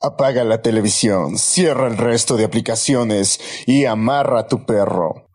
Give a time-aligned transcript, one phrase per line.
[0.00, 5.26] Apaga la televisión, cierra el resto de aplicaciones y amarra a tu perro.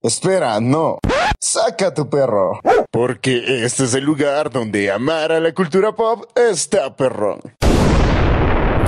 [0.00, 0.98] Espera, no.
[1.38, 2.58] Saca a tu perro.
[2.90, 7.40] Porque este es el lugar donde amar a la cultura pop está perrón.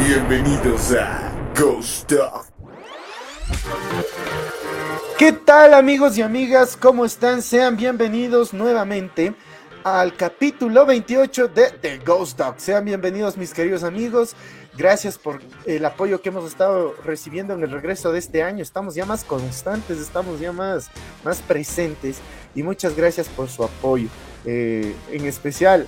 [0.03, 2.47] Bienvenidos a Ghost Talk.
[5.19, 6.79] ¿Qué tal amigos y amigas?
[6.79, 7.43] ¿Cómo están?
[7.43, 9.35] Sean bienvenidos nuevamente
[9.85, 12.55] al capítulo 28 de The Ghost Dog.
[12.59, 14.35] Sean bienvenidos mis queridos amigos.
[14.77, 18.63] Gracias por el apoyo que hemos estado recibiendo en el regreso de este año.
[18.63, 20.91] Estamos ya más constantes, estamos ya más,
[21.25, 22.19] más presentes
[22.55, 24.09] y muchas gracias por su apoyo.
[24.45, 25.87] Eh, en especial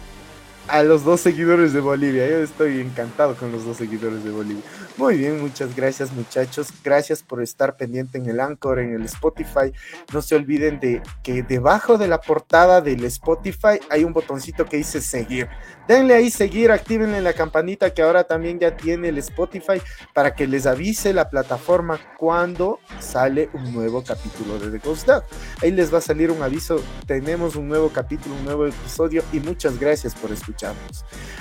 [0.69, 2.29] a los dos seguidores de Bolivia.
[2.29, 4.63] Yo estoy encantado con los dos seguidores de Bolivia.
[4.97, 6.69] Muy bien, muchas gracias muchachos.
[6.85, 9.73] Gracias por estar pendiente en el Anchor, en el Spotify.
[10.13, 14.77] No se olviden de que debajo de la portada del Spotify hay un botoncito que
[14.77, 15.49] dice seguir.
[15.89, 19.81] Denle ahí seguir, actívenle la campanita que ahora también ya tiene el Spotify
[20.15, 25.25] para que les avise la plataforma cuando sale un nuevo capítulo de The Ghost Dog.
[25.61, 26.81] Ahí les va a salir un aviso.
[27.07, 30.75] Tenemos un nuevo capítulo, un nuevo episodio y muchas gracias por escuchar.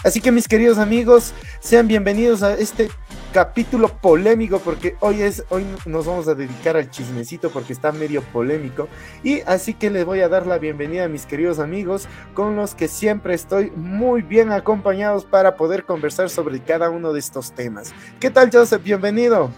[0.03, 2.89] Así que mis queridos amigos, sean bienvenidos a este
[3.31, 8.21] capítulo polémico porque hoy es hoy nos vamos a dedicar al chismecito porque está medio
[8.21, 8.89] polémico
[9.23, 12.75] y así que les voy a dar la bienvenida a mis queridos amigos con los
[12.75, 17.93] que siempre estoy muy bien acompañados para poder conversar sobre cada uno de estos temas.
[18.19, 18.83] ¿Qué tal Joseph?
[18.83, 19.49] Bienvenido.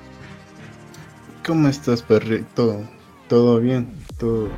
[1.45, 2.81] ¿Cómo estás, perrito?
[3.27, 3.91] ¿Todo bien?
[4.17, 4.49] ¿Todo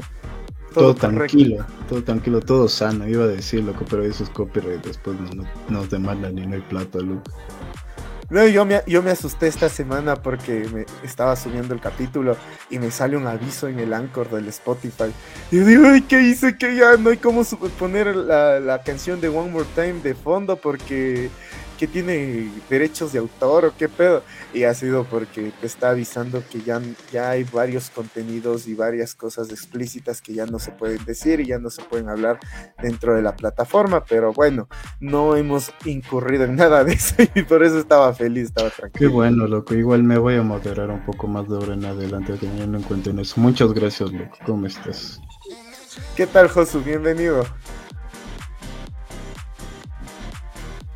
[0.75, 5.17] todo, tranquilo, todo tranquilo, todo sano, iba a decir, loco, pero eso es copyright, después
[5.17, 7.31] no, nos demandan y no hay plata, loco.
[8.29, 12.35] No, yo me, yo me asusté esta semana porque me estaba subiendo el capítulo
[12.71, 15.13] y me sale un aviso en el Anchor del Spotify.
[15.51, 16.57] Y yo digo, ay, ¿qué hice?
[16.57, 17.43] Que ya no hay cómo
[17.77, 21.29] poner la, la canción de One More Time de fondo porque
[21.77, 24.23] que tiene derechos de autor o qué pedo.
[24.53, 26.81] Y ha sido porque te está avisando que ya,
[27.11, 31.47] ya hay varios contenidos y varias cosas explícitas que ya no se pueden decir y
[31.47, 32.39] ya no se pueden hablar
[32.81, 34.03] dentro de la plataforma.
[34.05, 34.67] Pero bueno,
[34.99, 39.09] no hemos incurrido en nada de eso y por eso estaba feliz, estaba tranquilo.
[39.09, 39.73] Qué bueno, loco.
[39.73, 43.09] Igual me voy a moderar un poco más de ahora en adelante teniendo en cuenta
[43.09, 43.39] en eso.
[43.39, 44.37] Muchas gracias, loco.
[44.45, 45.19] ¿Cómo estás?
[46.15, 46.81] ¿Qué tal, Josu?
[46.81, 47.45] Bienvenido.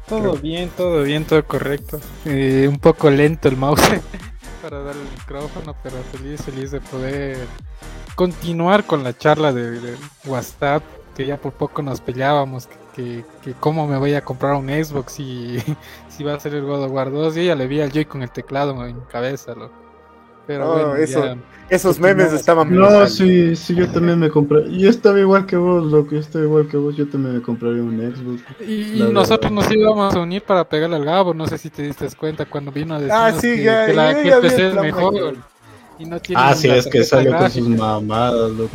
[0.09, 1.99] Todo bien, todo bien, todo correcto.
[2.25, 3.79] Eh, un poco lento el mouse
[4.61, 7.37] para dar el micrófono, pero feliz, feliz de poder
[8.15, 10.83] continuar con la charla de, WhatsApp,
[11.15, 15.19] que ya por poco nos peleábamos, que, que, cómo me voy a comprar un Xbox
[15.19, 15.63] y
[16.09, 18.05] si va a ser el God of War 2, y ya le vi al Joy
[18.05, 19.88] con el teclado en cabeza, loco.
[20.49, 20.95] Pero
[21.69, 24.65] esos memes estaban No, sí, sí, yo también me compré.
[24.75, 26.13] Yo estaba igual que vos, loco.
[26.13, 26.97] Yo estaba igual que vos.
[26.97, 28.67] Yo también me compraría un Xbox.
[28.67, 31.35] Y, nosotros nos íbamos a unir para pegarle al Gabo.
[31.35, 33.93] No sé si te diste cuenta cuando vino a decirnos ah, sí, que, ya, que,
[33.93, 35.37] la, ya, que PC es mejor.
[35.99, 38.71] Y no tiene ah, sí, es que sale con sus mamadas, loco.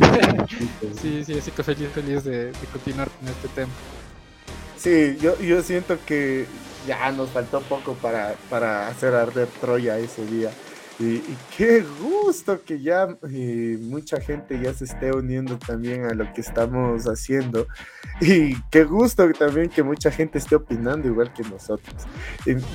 [1.01, 3.71] sí, sí, así que feliz, feliz de, de continuar con este tema.
[4.77, 6.45] Sí, yo, yo siento que
[6.87, 10.51] ya nos faltó poco para, para hacer arder Troya ese día.
[10.99, 11.21] Y,
[11.57, 16.41] qué gusto que ya eh, mucha gente ya se esté uniendo también a lo que
[16.41, 17.67] estamos haciendo.
[18.21, 21.95] Y qué gusto también que mucha gente esté opinando igual que nosotros.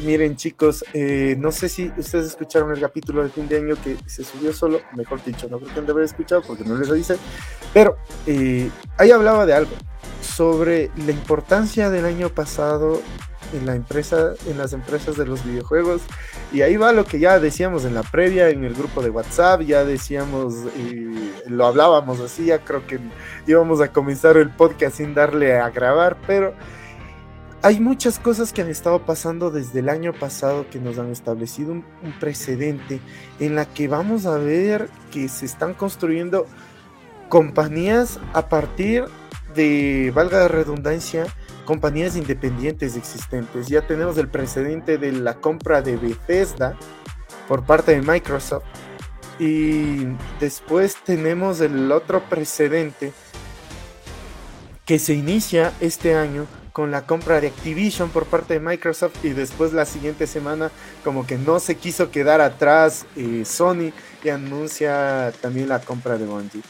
[0.05, 3.97] miren chicos, eh, no sé si ustedes escucharon el capítulo de fin de año que
[4.07, 6.89] se subió solo, mejor dicho, no creo que han de haber escuchado porque no les
[6.89, 7.17] lo dice,
[7.73, 9.73] pero eh, ahí hablaba de algo
[10.21, 13.01] sobre la importancia del año pasado
[13.53, 16.03] en la empresa, en las empresas de los videojuegos.
[16.53, 19.63] Y ahí va lo que ya decíamos en la previa, en el grupo de WhatsApp,
[19.63, 22.99] ya decíamos, y lo hablábamos así, ya creo que
[23.47, 26.55] íbamos a comenzar el podcast sin darle a grabar, pero
[27.63, 31.73] hay muchas cosas que han estado pasando desde el año pasado que nos han establecido
[31.73, 33.01] un, un precedente
[33.39, 36.47] en la que vamos a ver que se están construyendo
[37.29, 39.05] compañías a partir
[39.55, 41.27] de, valga la redundancia,
[41.65, 43.69] compañías independientes existentes.
[43.69, 46.77] Ya tenemos el precedente de la compra de Bethesda
[47.49, 48.65] por parte de Microsoft.
[49.39, 50.07] Y
[50.39, 53.13] después tenemos el otro precedente
[54.85, 59.31] que se inicia este año con la compra de Activision por parte de Microsoft y
[59.31, 60.71] después la siguiente semana
[61.05, 63.93] como que no se quiso quedar atrás eh, Sony
[64.23, 66.63] y anuncia también la compra de Bungie.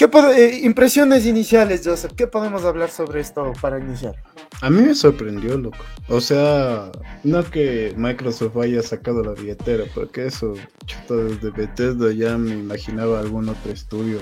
[0.00, 2.12] ¿Qué eh, impresiones iniciales, Joseph?
[2.16, 4.14] ¿Qué podemos hablar sobre esto para iniciar?
[4.62, 5.76] A mí me sorprendió, loco.
[6.08, 6.90] O sea,
[7.22, 10.54] no que Microsoft haya sacado la billetera, porque eso,
[10.86, 14.20] chuta, desde Bethesda ya me imaginaba algún otro estudio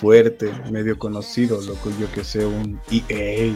[0.00, 3.54] fuerte, medio conocido, loco, yo que sé, un EA.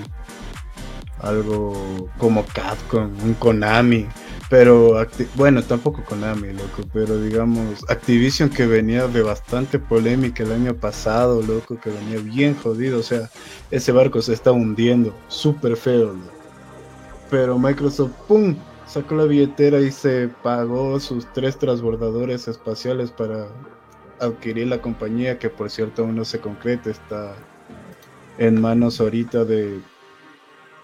[1.23, 4.07] Algo como Capcom, un Konami,
[4.49, 5.07] pero
[5.37, 11.43] bueno, tampoco Konami, loco, pero digamos Activision que venía de bastante polémica el año pasado,
[11.43, 13.31] loco, que venía bien jodido, o sea,
[13.71, 16.17] ese barco se está hundiendo, súper feo,
[17.31, 18.57] Pero Microsoft, ¡pum!
[18.87, 23.47] Sacó la billetera y se pagó sus tres transbordadores espaciales para
[24.19, 27.37] adquirir la compañía, que por cierto aún no se concreta, está
[28.39, 29.81] en manos ahorita de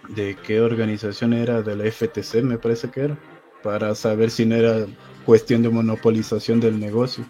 [0.09, 3.19] de qué organización era, de la FTC me parece que era,
[3.63, 4.87] para saber si no era
[5.25, 7.25] cuestión de monopolización del negocio.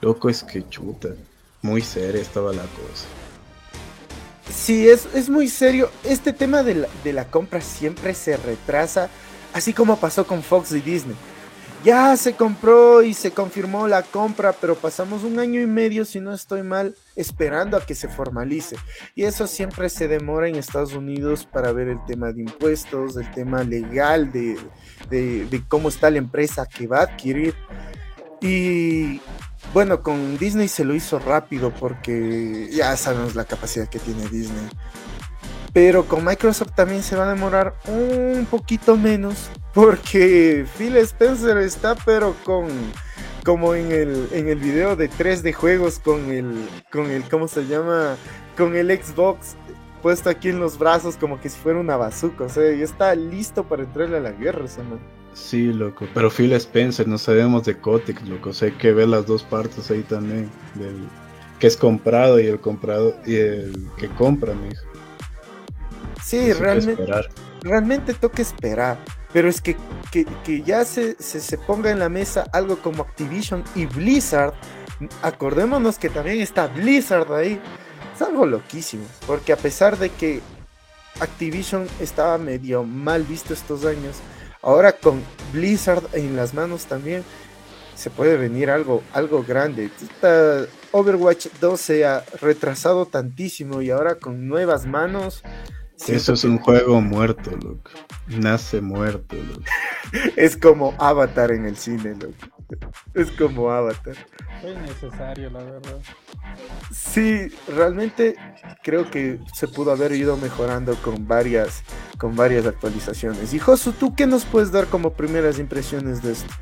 [0.00, 1.10] Loco es que chuta,
[1.62, 3.06] muy seria estaba la cosa.
[4.50, 5.90] Sí, es, es muy serio.
[6.04, 9.10] Este tema de la, de la compra siempre se retrasa,
[9.52, 11.16] así como pasó con Fox y Disney
[11.84, 16.20] ya se compró y se confirmó la compra, pero pasamos un año y medio, si
[16.20, 18.76] no estoy mal, esperando a que se formalice.
[19.14, 23.30] Y eso siempre se demora en Estados Unidos para ver el tema de impuestos, el
[23.30, 24.58] tema legal de,
[25.10, 27.54] de, cómo está la empresa que va a adquirir.
[28.40, 29.20] Y
[29.72, 34.68] bueno, con Disney se lo hizo rápido porque ya sabemos la capacidad que tiene Disney.
[35.72, 41.94] Pero con Microsoft también se va a demorar un poquito menos porque Phil Spencer está
[42.04, 42.66] pero con
[43.44, 47.46] como en el en el video de 3 de juegos con el con el ¿cómo
[47.46, 48.16] se llama?
[48.56, 49.54] con el Xbox
[50.02, 53.14] puesto aquí en los brazos como que si fuera una bazooka, o sea, ya está
[53.14, 54.98] listo para entrarle a la guerra, ese man.
[55.34, 59.08] Sí, loco, pero Phil Spencer, no sabemos de Kotick, loco, o sea, hay que ver
[59.08, 61.08] las dos partes ahí también, del
[61.58, 64.82] que es comprado y el comprado y el que compra, mijo.
[66.24, 67.04] Sí, realmente,
[67.62, 68.98] realmente toca esperar.
[69.32, 69.76] Pero es que,
[70.10, 74.54] que, ya se, se, ponga en la mesa algo como Activision y Blizzard.
[75.22, 77.60] Acordémonos que también está Blizzard ahí.
[78.14, 79.04] Es algo loquísimo.
[79.26, 80.40] Porque a pesar de que
[81.20, 84.16] Activision estaba medio mal visto estos años,
[84.62, 85.22] ahora con
[85.52, 87.22] Blizzard en las manos también
[87.94, 89.90] se puede venir algo, algo grande.
[90.92, 95.42] Overwatch 2 se ha retrasado tantísimo y ahora con nuevas manos
[96.06, 97.90] eso es un juego muerto, loco.
[98.28, 99.62] Nace muerto, loco.
[100.36, 102.34] es como Avatar en el cine, loco.
[103.14, 104.14] Es como Avatar.
[104.60, 105.98] Fue necesario, la verdad.
[106.92, 108.36] Sí, realmente
[108.82, 111.82] creo que se pudo haber ido mejorando con varias,
[112.18, 113.54] con varias actualizaciones.
[113.54, 116.52] Y Josu, ¿tú qué nos puedes dar como primeras impresiones de esto?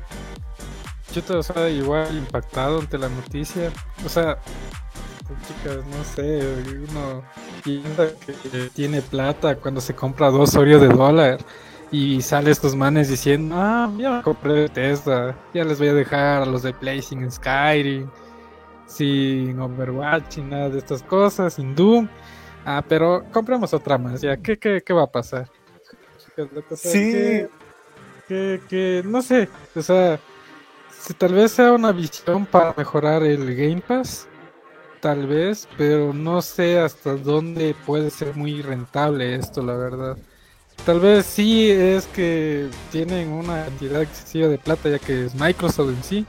[1.13, 3.71] Yo te, o igual impactado ante la noticia.
[4.05, 4.39] O sea,
[5.47, 6.41] chicas, no sé,
[6.89, 7.23] uno
[7.63, 11.39] piensa que tiene plata cuando se compra dos Oreo de dólar
[11.91, 16.45] y sale estos manes diciendo, ah, ya compré Tesla, ya les voy a dejar a
[16.45, 18.09] los de Placing en Skyrim,
[18.85, 22.07] sin Overwatch y nada de estas cosas, sin Doom.
[22.65, 25.49] Ah, pero compremos otra más, ya, ¿qué, qué, qué va a pasar?
[26.75, 27.45] sí.
[28.27, 30.19] Que, que, no sé, o sea,
[30.99, 34.27] si tal vez sea una visión para mejorar el Game Pass,
[35.01, 40.17] tal vez, pero no sé hasta dónde puede ser muy rentable esto, la verdad.
[40.85, 45.89] Tal vez sí es que tienen una cantidad excesiva de plata, ya que es Microsoft
[45.89, 46.25] en sí.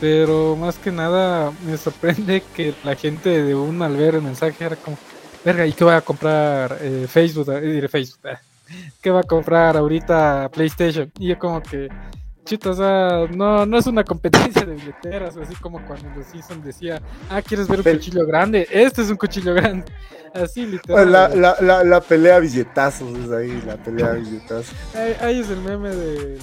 [0.00, 4.64] Pero más que nada me sorprende que la gente de un al ver el mensaje
[4.64, 4.96] era como,
[5.44, 7.50] verga, ¿y qué va a comprar eh, Facebook?
[7.52, 8.40] Eh, diré Facebook, ah,
[9.00, 11.10] ¿qué va a comprar ahorita PlayStation?
[11.18, 11.88] Y yo como que,
[12.44, 16.62] Chito, o sea, no, no es una competencia de billeteras, así como cuando los Season
[16.62, 18.66] decía, ah, ¿quieres ver un cuchillo grande?
[18.70, 19.84] Este es un cuchillo grande.
[20.34, 21.12] Así, literal.
[21.12, 24.74] La, la, la, la pelea billetazos es ahí, la pelea billetazos.
[25.20, 26.38] Ahí, es el meme de,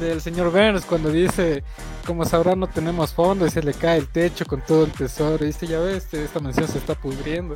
[0.00, 1.62] del señor Burns cuando dice,
[2.06, 5.44] como sabrán no tenemos fondo y se le cae el techo con todo el tesoro.
[5.44, 7.54] Y dice, ya ves, esta mansión se está pudriendo.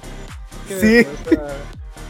[0.69, 1.07] Sí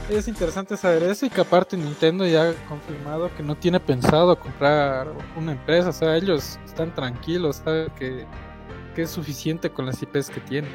[0.08, 4.38] es interesante saber eso y que aparte Nintendo ya ha confirmado que no tiene pensado
[4.38, 8.26] comprar una empresa, o sea, ellos están tranquilos, saben que,
[8.96, 10.70] es suficiente con las IPs que tienen.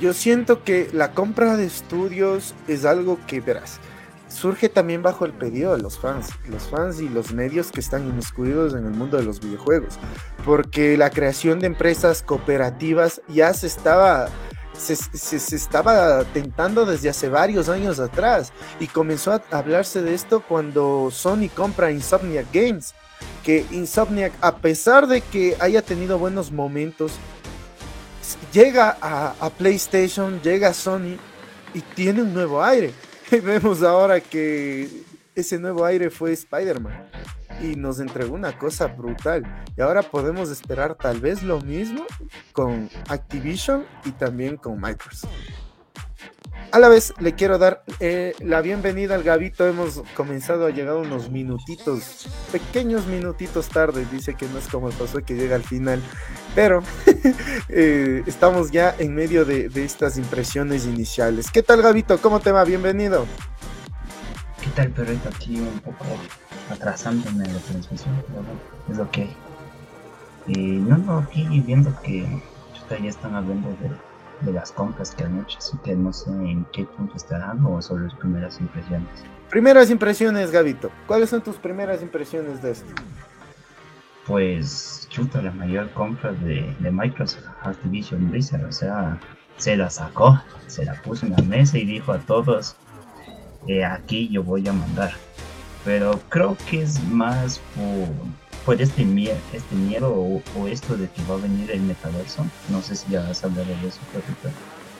[0.00, 3.78] Yo siento que la compra de estudios es algo que, verás,
[4.26, 8.08] surge también bajo el pedido de los fans, los fans y los medios que están
[8.08, 10.00] inmiscuidos en el mundo de los videojuegos,
[10.44, 14.28] porque la creación de empresas cooperativas ya se estaba
[14.76, 21.10] se, estaba tentando desde hace varios años atrás y comenzó a hablarse de esto cuando
[21.10, 22.94] Sony compra Insomniac Games,
[23.44, 27.12] que Insomniac a pesar de que haya tenido buenos momentos,
[28.52, 31.16] llega a, PlayStation, llega a Sony
[31.72, 32.92] y tiene un nuevo aire.
[33.30, 34.88] Y vemos ahora que
[35.34, 37.10] ese nuevo aire fue Spider-Man
[37.62, 39.64] y nos entregó una cosa brutal.
[39.76, 42.04] Y ahora podemos esperar tal vez lo mismo
[42.52, 45.30] con Activision y también con Microsoft.
[46.72, 49.66] a la vez le quiero dar eh, la bienvenida al Gabito.
[49.66, 54.06] Hemos comenzado a llegar unos minutitos, pequeños minutitos tarde.
[54.10, 56.00] Dice que no es como el paso que llega al final.
[56.54, 56.82] Pero
[57.68, 61.50] eh, estamos ya en medio de, estas impresiones iniciales.
[61.50, 62.18] ¿Qué tal, Gabito?
[62.18, 62.64] ¿Cómo te va?
[62.64, 63.26] Bienvenido.
[64.60, 65.28] ¿Qué tal, perrito?
[65.28, 66.04] Aquí un poco
[66.70, 68.14] atrasándome la transmisión,
[68.90, 69.28] es lo que.
[70.46, 72.26] Y no, no, aquí viendo que
[72.90, 73.90] ya están hablando de
[74.40, 77.80] de las compras que han hecho, así que no sé en qué punto estarán o
[77.80, 79.08] sobre las primeras impresiones.
[79.50, 80.90] Primeras impresiones, Gabito.
[81.06, 82.92] ¿Cuáles son tus primeras impresiones de esto?
[84.26, 89.18] Pues, chuta, la mayor compra de, de Microsoft, Activision Blizzard, o sea,
[89.58, 92.76] se la sacó, se la puso en la mesa y dijo a todos,
[93.68, 95.12] eh, aquí yo voy a mandar.
[95.84, 98.08] Pero creo que es más por
[98.64, 102.46] por este, miedo, este miedo o, esto de que va a venir el metaverso.
[102.70, 104.00] No sé si ya has hablado de eso,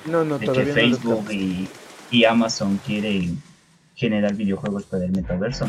[0.06, 1.68] No, no, de que Facebook y,
[2.10, 3.42] y, Amazon quieren
[3.94, 5.66] generar videojuegos para el metaverso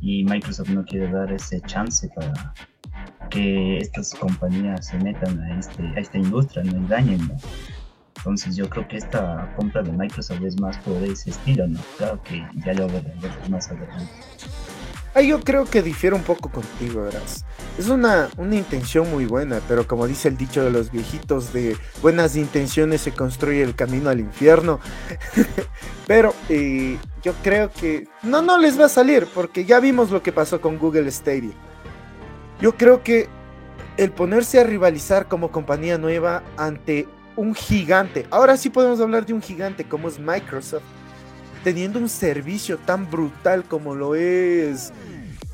[0.00, 2.54] y Microsoft no quiere dar ese chance para
[3.30, 7.30] que estas compañías se metan a, este, a esta industria, no engañen.
[8.26, 11.78] Entonces yo creo que esta compra de Microsoft es más por ese estilo, ¿no?
[11.96, 14.10] Claro que ya lo veremos más adelante.
[15.14, 17.44] Ahí yo creo que difiere un poco contigo, verás.
[17.78, 21.76] Es una, una intención muy buena, pero como dice el dicho de los viejitos, de
[22.02, 24.80] buenas intenciones se construye el camino al infierno.
[26.08, 30.24] pero eh, yo creo que no, no les va a salir, porque ya vimos lo
[30.24, 31.54] que pasó con Google Stadia.
[32.60, 33.28] Yo creo que
[33.98, 37.06] el ponerse a rivalizar como compañía nueva ante
[37.36, 40.82] un gigante, ahora sí podemos hablar de un gigante como es Microsoft,
[41.62, 44.92] teniendo un servicio tan brutal como lo es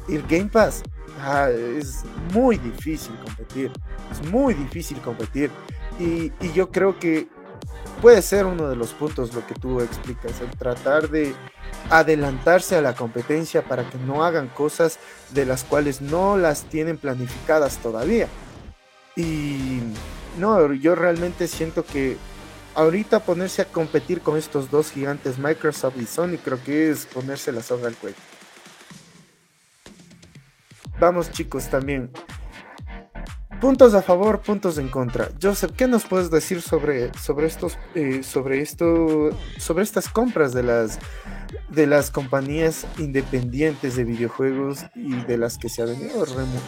[0.08, 0.82] el Game Pass,
[1.20, 3.72] ah, es muy difícil competir.
[4.10, 5.50] Es muy difícil competir.
[5.98, 7.28] Y, yo creo que
[8.00, 11.34] puede ser uno de los puntos lo que tú explicas, el tratar de
[11.90, 14.98] adelantarse a la competencia para que no hagan cosas
[15.30, 18.28] de las cuales no las tienen planificadas todavía.
[19.16, 19.80] Y
[20.38, 22.16] no, yo realmente siento que
[22.74, 27.52] ahorita ponerse a competir con estos dos gigantes, Microsoft y Sony, creo que es ponerse
[27.52, 28.16] la soga al cuello.
[30.98, 32.10] Vamos chicos también.
[33.60, 35.28] Puntos a favor, puntos en contra.
[35.40, 40.64] Joseph, ¿qué nos puedes decir sobre, sobre estos, eh, sobre esto, sobre estas compras de
[40.64, 40.98] las,
[41.68, 46.24] de las compañías independientes de videojuegos y de las que se ha venido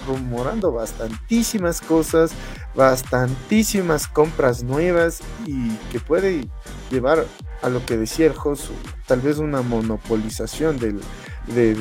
[0.07, 2.33] rumorando bastantísimas cosas,
[2.75, 6.49] bastantísimas compras nuevas y que puede
[6.91, 7.25] llevar
[7.63, 8.73] a lo que decía el Josu,
[9.07, 11.01] tal vez una monopolización del,
[11.47, 11.75] de,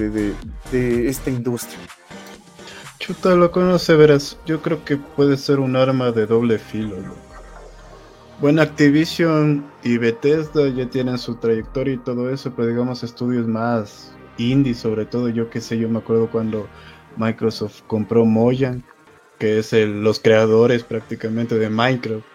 [0.72, 1.79] de esta industria?
[3.00, 4.38] Chuta, lo conoce, verás.
[4.45, 6.95] Yo creo que puede ser un arma de doble filo,
[8.40, 14.13] Bueno, Activision y Bethesda ya tienen su trayectoria y todo eso, pero digamos estudios más
[14.38, 16.68] indie, sobre todo, yo qué sé, yo me acuerdo cuando
[17.16, 18.84] Microsoft compró Mojang,
[19.40, 22.25] que es el, los creadores prácticamente de Minecraft,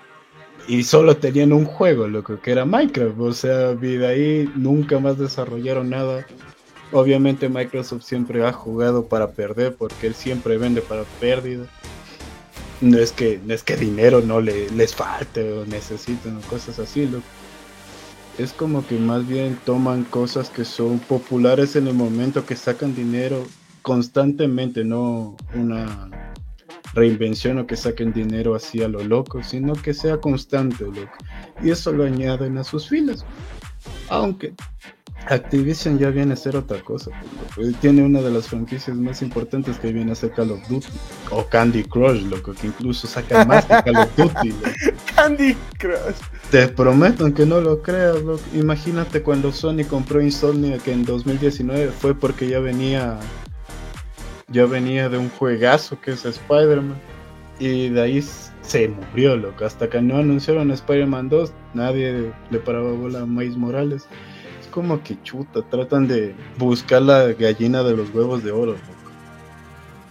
[0.68, 5.18] y solo tenían un juego, loco, que era Minecraft, o sea, de ahí nunca más
[5.18, 6.26] desarrollaron nada
[6.90, 11.66] Obviamente Microsoft siempre ha jugado para perder porque él siempre vende para pérdida.
[12.80, 16.78] No es que, no es que dinero no le, les falte o necesiten o cosas
[16.78, 17.08] así.
[18.38, 22.94] Es como que más bien toman cosas que son populares en el momento que sacan
[22.94, 23.44] dinero
[23.82, 26.10] constantemente, no una
[26.94, 31.16] reinvención o que saquen dinero así a lo loco, sino que sea constante, loco.
[31.62, 33.24] Y eso lo añaden a sus filas.
[34.08, 34.54] Aunque
[35.26, 37.10] Activision ya viene a ser otra cosa.
[37.54, 40.88] Pues, tiene una de las franquicias más importantes que viene a ser Call of Duty.
[41.30, 44.54] O Candy Crush, loco, que incluso saca más que Call of Duty.
[45.14, 46.16] Candy Crush.
[46.50, 48.42] Te prometo, aunque no lo creas, loco.
[48.54, 53.18] Imagínate cuando Sony compró Insomnia, que en 2019 fue porque ya venía.
[54.50, 56.96] Ya venía de un juegazo que es Spider-Man.
[57.58, 58.24] Y de ahí
[58.62, 59.66] se murió, loco.
[59.66, 64.08] Hasta que no anunciaron Spider-Man 2, nadie le paraba bola a Miles Morales
[64.78, 68.76] como que chuta, tratan de buscar la gallina de los huevos de oro,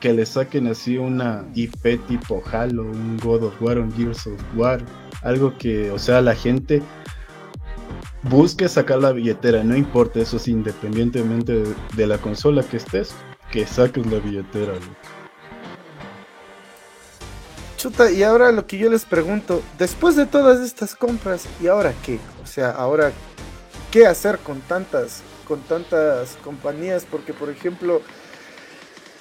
[0.01, 4.33] Que le saquen así una IP tipo Halo, un God of War, un Gears of
[4.57, 4.81] War,
[5.21, 6.81] algo que, o sea, la gente
[8.23, 11.63] busque sacar la billetera, no importa eso, es independientemente
[11.95, 13.15] de, la consola que estés,
[13.49, 14.73] que saques la billetera,
[17.77, 21.93] Chuta, y ahora lo que yo les pregunto, después de todas estas compras, ¿y ahora
[22.05, 22.19] qué?
[22.43, 23.13] O sea, ahora
[23.91, 28.01] qué hacer con tantas, con tantas compañías, porque por ejemplo,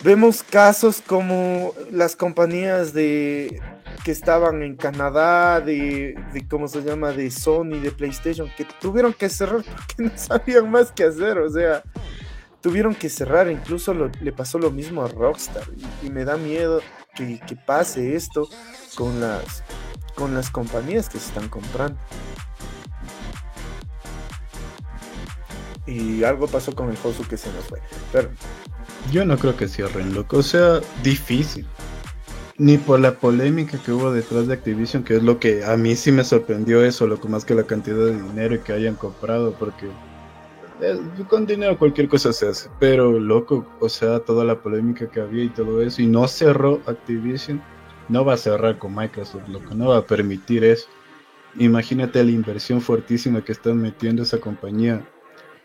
[0.03, 3.61] vemos casos como las compañías de
[4.05, 7.13] que estaban en Canadá, de, de, ¿cómo se llama?
[7.13, 11.51] De Sony, de PlayStation, que tuvieron que cerrar porque no sabían más qué hacer, o
[11.51, 11.83] sea,
[12.61, 15.65] tuvieron que cerrar, incluso le pasó lo mismo a Rockstar,
[16.03, 16.81] y, me da miedo
[17.15, 18.49] que, que, pase esto
[18.97, 19.65] con las,
[20.15, 21.99] con las compañías que se están comprando.
[25.87, 27.81] Y algo pasó con el Josu que se nos fue.
[28.13, 28.31] Pero...
[29.13, 30.39] Yo no creo que cierren, loco.
[30.39, 31.67] O sea, difícil
[32.59, 35.95] ni por la polémica que hubo detrás de Activision, que es lo que a mí
[35.95, 39.53] sí me sorprendió eso, lo que más que la cantidad de dinero que hayan comprado,
[39.59, 39.87] porque
[40.81, 45.21] eh, con dinero cualquier cosa se hace, pero loco, o sea, toda la polémica que
[45.21, 47.63] había y todo eso, y no cerró Activision,
[48.09, 50.89] no va a cerrar con Microsoft, loco, no va a permitir eso.
[51.59, 55.07] Imagínate la inversión fuertísima que están metiendo esa compañía,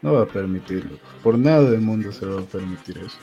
[0.01, 3.17] no va a permitirlo, por nada del mundo se va a permitir eso.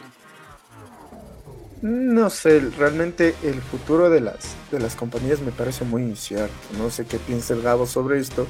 [1.80, 6.52] No sé, realmente el futuro de las, de las compañías me parece muy incierto.
[6.76, 8.49] No sé qué piensa el Gabo sobre esto,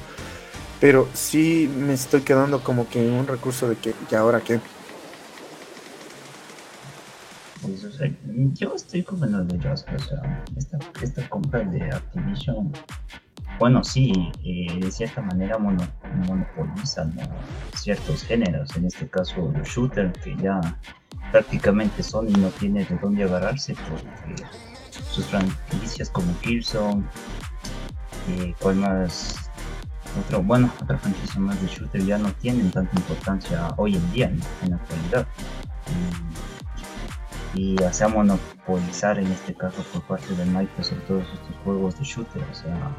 [0.81, 4.59] pero sí me estoy quedando como que en un recurso de que, ¿y ahora qué?
[7.61, 7.85] Pues,
[8.53, 9.95] yo estoy como en de o sea,
[10.57, 12.71] esta, esta compra de Activision,
[13.59, 15.85] bueno, sí, eh, de cierta manera mono,
[16.27, 17.13] monopolizan
[17.75, 20.61] ciertos géneros, en este caso los shooters, que ya
[21.31, 24.43] prácticamente Sony no tiene de dónde agarrarse porque
[25.11, 27.03] sus franquicias como Killzone,
[28.29, 29.51] eh, cuál más,
[30.25, 34.31] otro, bueno, otra franquicia más de shooter ya no tienen tanta importancia hoy en día
[34.63, 35.27] en, la actualidad.
[37.53, 42.05] Y, y hace monopolizar en este caso por parte de Microsoft todos estos juegos de
[42.05, 42.95] shooter, o sea,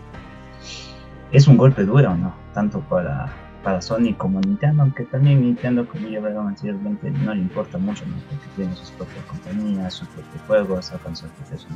[1.33, 2.35] es un golpe duro, ¿no?
[2.53, 3.33] Tanto para
[3.63, 8.05] para Sony como Nintendo, aunque también Nintendo, como ya verán anteriormente, no le importa mucho,
[8.07, 8.17] ¿no?
[8.29, 11.67] porque tiene sus propias compañías, sus propios juegos, sacan sus propias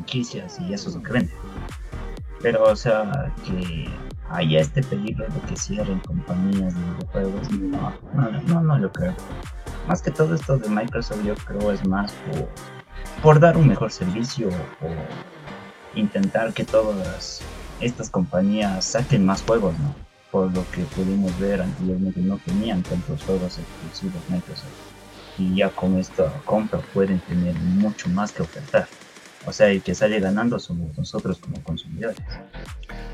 [0.61, 1.33] y eso es lo que vende.
[2.41, 3.89] Pero, o sea, que
[4.31, 9.15] haya este peligro de que cierren compañías de videojuegos, no, no, no, no lo creo.
[9.89, 12.49] Más que todo esto de Microsoft, yo creo es más por,
[13.23, 17.43] por dar un mejor servicio o intentar que todas
[17.85, 19.95] estas compañías saquen más juegos, ¿no?
[20.35, 24.67] por lo que pudimos ver anteriormente no tenían tantos juegos exclusivos Microsoft.
[25.39, 28.89] Y ya con esta compra pueden tener mucho más que ofertar.
[29.47, 32.17] O sea el que sale ganando somos nosotros como consumidores.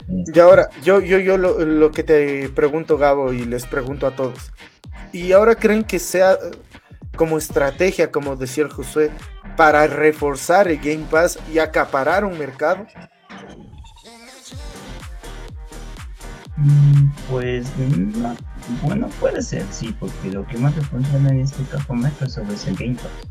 [0.08, 4.50] Y ahora yo yo yo lo, que te pregunto Gabo y les pregunto a todos.
[5.12, 6.38] Y ahora creen que sea
[7.16, 9.10] como estrategia como decía el Josué
[9.58, 12.86] para reforzar el Game Pass y acaparar un mercado
[17.30, 17.72] Pues
[18.82, 22.76] bueno, puede ser, sí, porque lo que más funciona en este caso Microsoft es el
[22.76, 23.30] Game Pass.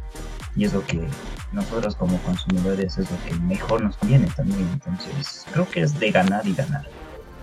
[0.56, 1.08] Y es lo que
[1.52, 4.68] nosotros como consumidores es lo que mejor nos conviene también.
[4.74, 6.86] Entonces, creo que es de ganar y ganar.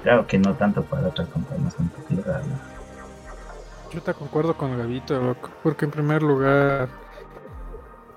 [0.03, 2.45] Claro que no tanto para otras compañías competidoras.
[3.93, 6.89] Yo te concuerdo con Gavito, porque en primer lugar,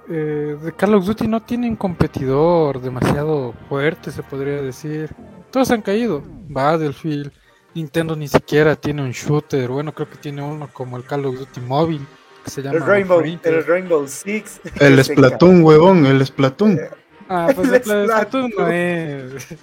[0.10, 5.15] eh, de Call of Duty no tiene un competidor demasiado fuerte, se podría decir.
[5.51, 6.23] Todos han caído.
[6.49, 7.32] Battlefield,
[7.75, 9.69] Nintendo ni siquiera tiene un shooter.
[9.69, 12.05] Bueno, creo que tiene uno como el Call of Duty móvil.
[12.43, 14.62] Que se llama el Rainbow, el Rainbow Six.
[14.79, 16.79] El Splatoon, huevón, el Splatoon.
[17.27, 19.34] Ah, pues el, Splatoon no es.
[19.51, 19.58] es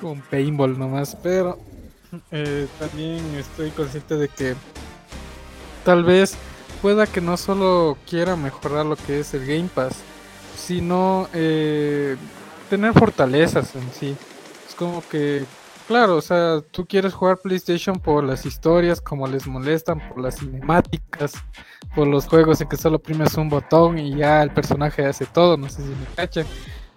[0.00, 1.16] como un paintball nomás.
[1.22, 1.58] Pero
[2.30, 4.54] eh, también estoy consciente de que
[5.84, 6.36] tal vez
[6.80, 9.96] pueda que no solo quiera mejorar lo que es el Game Pass,
[10.56, 12.16] sino eh,
[12.70, 14.16] tener fortalezas en sí.
[14.68, 15.44] Es como que
[15.86, 20.36] Claro, o sea, tú quieres jugar PlayStation por las historias, como les molestan, por las
[20.36, 21.34] cinemáticas,
[21.94, 25.58] por los juegos en que solo primes un botón y ya el personaje hace todo,
[25.58, 26.46] no sé si me cachan.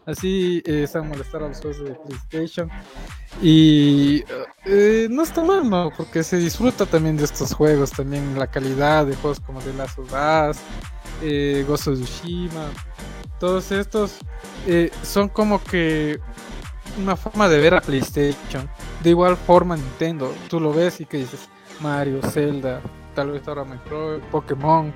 [0.06, 2.70] Así eh, se a los juegos de PlayStation.
[3.42, 4.24] Y
[4.66, 5.92] eh, no está mal, ¿no?
[5.98, 10.00] Porque se disfruta también de estos juegos, también la calidad de juegos como The Last
[10.00, 10.58] of Us,
[11.22, 12.70] eh, of Tsushima.
[13.38, 14.20] Todos estos
[14.66, 16.22] eh, son como que
[16.98, 18.70] una forma de ver a PlayStation.
[19.04, 21.48] De igual forma Nintendo, tú lo ves y que dices
[21.80, 22.82] Mario, Zelda,
[23.14, 24.94] tal vez ahora Metroid, Pokémon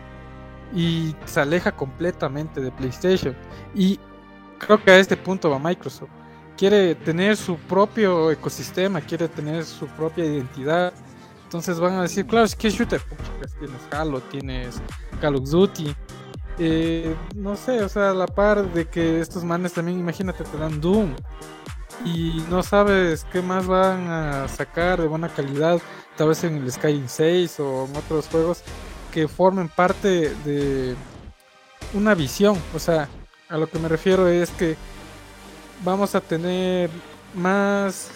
[0.73, 3.35] y se aleja completamente de PlayStation.
[3.75, 3.99] Y
[4.57, 6.09] creo que a este punto va Microsoft.
[6.57, 10.93] Quiere tener su propio ecosistema, quiere tener su propia identidad.
[11.43, 13.01] Entonces van a decir, claro, es que shooter.
[13.59, 14.81] tienes Halo, tienes
[15.19, 15.95] Call of Duty.
[16.59, 20.57] Eh, no sé, o sea, a la par de que estos manes también, imagínate, te
[20.57, 21.15] dan Doom
[22.05, 25.81] y no sabes qué más van a sacar de buena calidad,
[26.17, 28.63] tal vez en el Skyrim 6 o en otros juegos
[29.11, 30.95] que formen parte de
[31.93, 32.57] una visión.
[32.73, 33.07] O sea,
[33.49, 34.75] a lo que me refiero es que
[35.83, 36.89] vamos a tener
[37.33, 38.09] más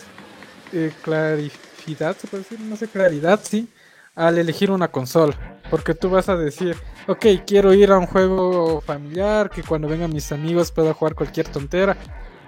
[0.72, 3.70] eh, claridad, se puede decir, no sé, claridad, sí,
[4.16, 5.60] al elegir una consola.
[5.70, 10.14] Porque tú vas a decir, ok, quiero ir a un juego familiar, que cuando vengan
[10.14, 11.98] mis amigos pueda jugar cualquier tontera.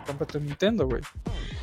[0.08, 1.02] Cómprate un Nintendo, güey.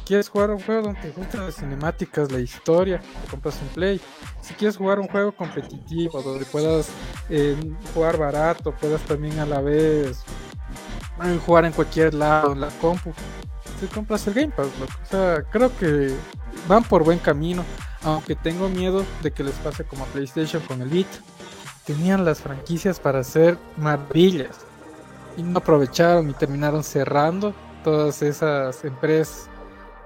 [0.05, 3.01] ¿Quieres jugar un juego donde te gustan las cinemáticas, la historia?
[3.01, 4.01] Te compras un Play.
[4.43, 6.91] Si quieres jugar un juego competitivo, donde puedas
[7.31, 7.57] eh,
[7.95, 10.23] jugar barato, puedas también a la vez
[11.25, 13.13] eh, jugar en cualquier lado, en la compu,
[13.81, 14.67] te compras el Game Pass,
[15.03, 16.15] O sea, creo que
[16.69, 17.65] van por buen camino,
[18.03, 21.19] aunque tengo miedo de que les pase como a PlayStation con el Vita.
[21.87, 24.57] Tenían las franquicias para hacer maravillas
[25.37, 27.55] y no aprovecharon y terminaron cerrando
[27.85, 29.49] todas esas empresas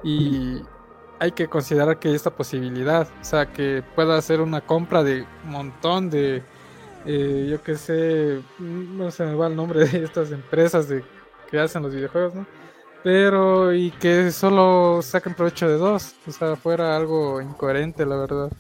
[0.03, 0.63] y
[1.19, 6.11] hay que considerar que esta posibilidad, o sea, que pueda hacer una compra de montón
[6.11, 6.43] de,
[7.07, 11.03] eh, yo que sé, no se me va el nombre de estas empresas de
[11.51, 12.47] que hacen los videojuegos, ¿no?
[13.03, 18.51] Pero y que solo saquen provecho de dos, o sea, fuera algo incoherente, la verdad.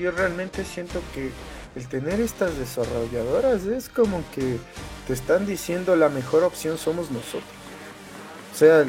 [0.00, 1.30] Yo realmente siento que
[1.74, 4.58] el tener estas desarrolladoras es como que
[5.06, 7.50] te están diciendo la mejor opción somos nosotros.
[8.52, 8.84] O sea,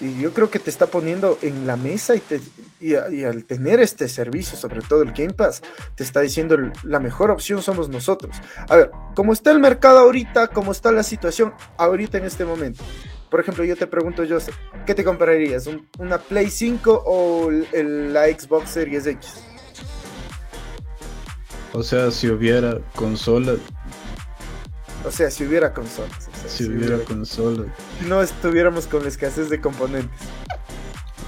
[0.00, 2.14] y yo creo que te está poniendo en la mesa
[2.80, 5.62] y, al tener este servicio, sobre todo el Game Pass,
[5.94, 8.34] te está diciendo la mejor opción somos nosotros.
[8.68, 12.82] A ver, ¿cómo está el mercado ahorita, ¿Cómo está la situación ahorita en este momento.
[13.30, 14.38] Por ejemplo, yo te pregunto, yo,
[14.86, 15.68] ¿qué te comprarías?
[15.98, 19.51] ¿Una Play 5 o la Xbox Series X?
[21.74, 23.54] O sea, si hubiera consola.
[25.06, 26.28] O sea, si hubiera consolas.
[26.46, 27.64] si, hubiera, consola.
[27.98, 30.28] Si no estuviéramos con la escasez de componentes.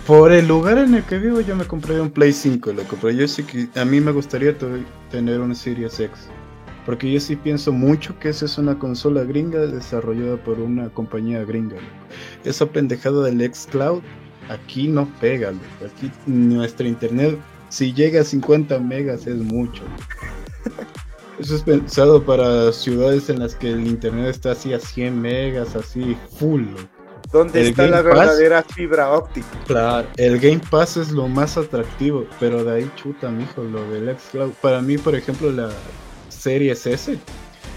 [0.07, 3.11] Por el lugar en el que vivo yo me compraría un Play 5, loco, pero
[3.11, 4.54] yo sí que a mí me gustaría
[5.11, 6.28] tener una Series X.
[6.85, 11.42] Porque yo sí pienso mucho que esa es una consola gringa desarrollada por una compañía
[11.44, 11.76] gringa.
[11.76, 11.87] Loco.
[12.44, 14.02] Esa pendejada del xCloud
[14.50, 15.64] aquí no pega, loco.
[15.87, 17.38] Aquí nuestra internet
[17.75, 19.83] si llega a 50 megas es mucho.
[21.41, 25.75] Eso es pensado para ciudades en las que el internet está así a 100 megas,
[25.75, 26.67] así full.
[27.33, 29.49] ¿Dónde está la verdadera fibra óptica?
[29.67, 34.17] Claro, el Game Pass es lo más atractivo, pero de ahí chuta, mijo, lo del
[34.17, 34.53] xCloud.
[34.63, 35.69] Para mí, por ejemplo, la
[36.29, 37.19] Series S,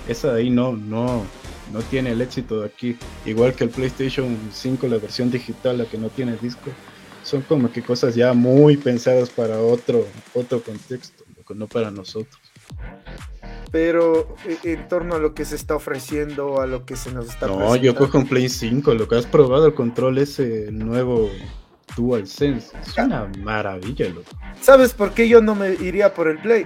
[0.08, 1.26] esa de ahí no, no,
[1.74, 3.00] no tiene el éxito de aquí.
[3.26, 6.70] Igual que el PlayStation 5, la versión digital, la que no tiene disco
[7.28, 12.40] son como que cosas ya muy pensadas para otro, otro contexto, no para nosotros.
[13.70, 17.28] Pero eh, en torno a lo que se está ofreciendo, a lo que se nos
[17.28, 21.30] está No, yo cojo un Play 5, lo que has probado el control ese nuevo
[21.98, 24.30] DualSense, es una maravilla, loco.
[24.62, 26.66] ¿Sabes por qué yo no me iría por el Play?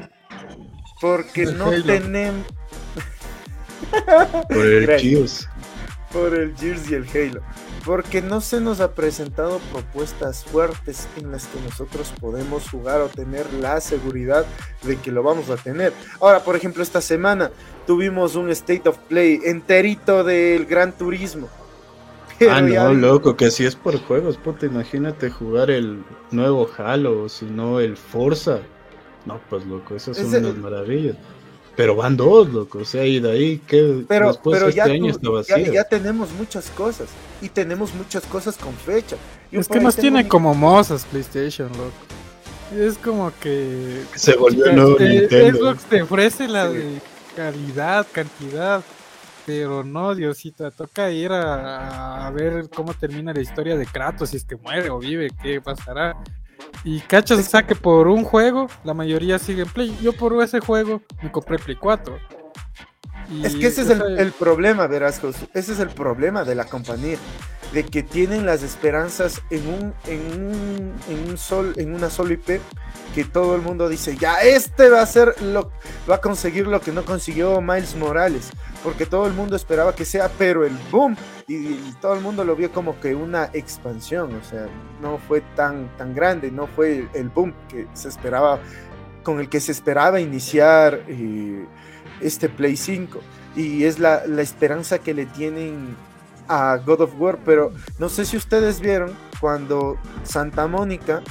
[1.01, 2.45] Porque no tenemos...
[4.47, 5.47] por el Gears.
[6.13, 7.41] Por el Gears y el Halo
[7.85, 13.07] porque no se nos ha presentado propuestas fuertes en las que nosotros podemos jugar o
[13.07, 14.45] tener la seguridad
[14.83, 15.93] de que lo vamos a tener.
[16.19, 17.51] Ahora, por ejemplo, esta semana
[17.87, 21.49] tuvimos un State of Play enterito del Gran Turismo.
[22.49, 27.29] ah, no, loco, que si es por juegos, puta, imagínate jugar el nuevo Halo o
[27.29, 28.59] si no el Forza.
[29.25, 31.15] No, pues loco, esas son unas maravillas.
[31.81, 32.77] Pero van dos, loco.
[32.77, 37.09] O sea, y de ahí que pero, pero este ya, año ya, tenemos muchas cosas.
[37.41, 39.15] Y tenemos muchas cosas con fecha.
[39.51, 41.91] es que nos tiene como mozas PlayStation, loco.
[42.77, 44.03] Es como que.
[44.13, 45.57] Se volvió nuevo Nintendo.
[45.57, 47.01] Xbox te ofrece la de
[47.35, 48.83] calidad, cantidad.
[49.47, 54.37] Pero no, Diosita, toca ir a, a, ver cómo termina la historia de Kratos, si
[54.37, 56.15] es que muere o vive, qué pasará.
[56.83, 59.97] Y cachas, o sea que por un juego, la mayoría sigue en Play.
[60.01, 62.17] Yo por ese juego me compré Play 4.
[63.43, 65.21] es que ese es el, problema, verás.
[65.53, 67.17] Ese es el problema de la compañía.
[67.73, 72.33] De que tienen las esperanzas en un, en un, en un sol, en una sola
[72.33, 72.59] IP,
[73.15, 75.71] que todo el mundo dice, ya este va a ser lo,
[76.09, 78.51] va a conseguir lo que no consiguió Miles Morales
[78.83, 81.15] porque todo el mundo esperaba que sea, pero el boom,
[81.47, 84.67] y, todo el mundo lo vio como que una expansión, o sea,
[85.01, 88.59] no fue tan, tan grande, no fue el, boom que se esperaba,
[89.23, 91.65] con el que se esperaba iniciar eh,
[92.21, 93.19] este Play 5,
[93.55, 95.95] y es la, la esperanza que le tienen
[96.51, 101.21] a God of War, pero no sé si ustedes vieron cuando Santa Mónica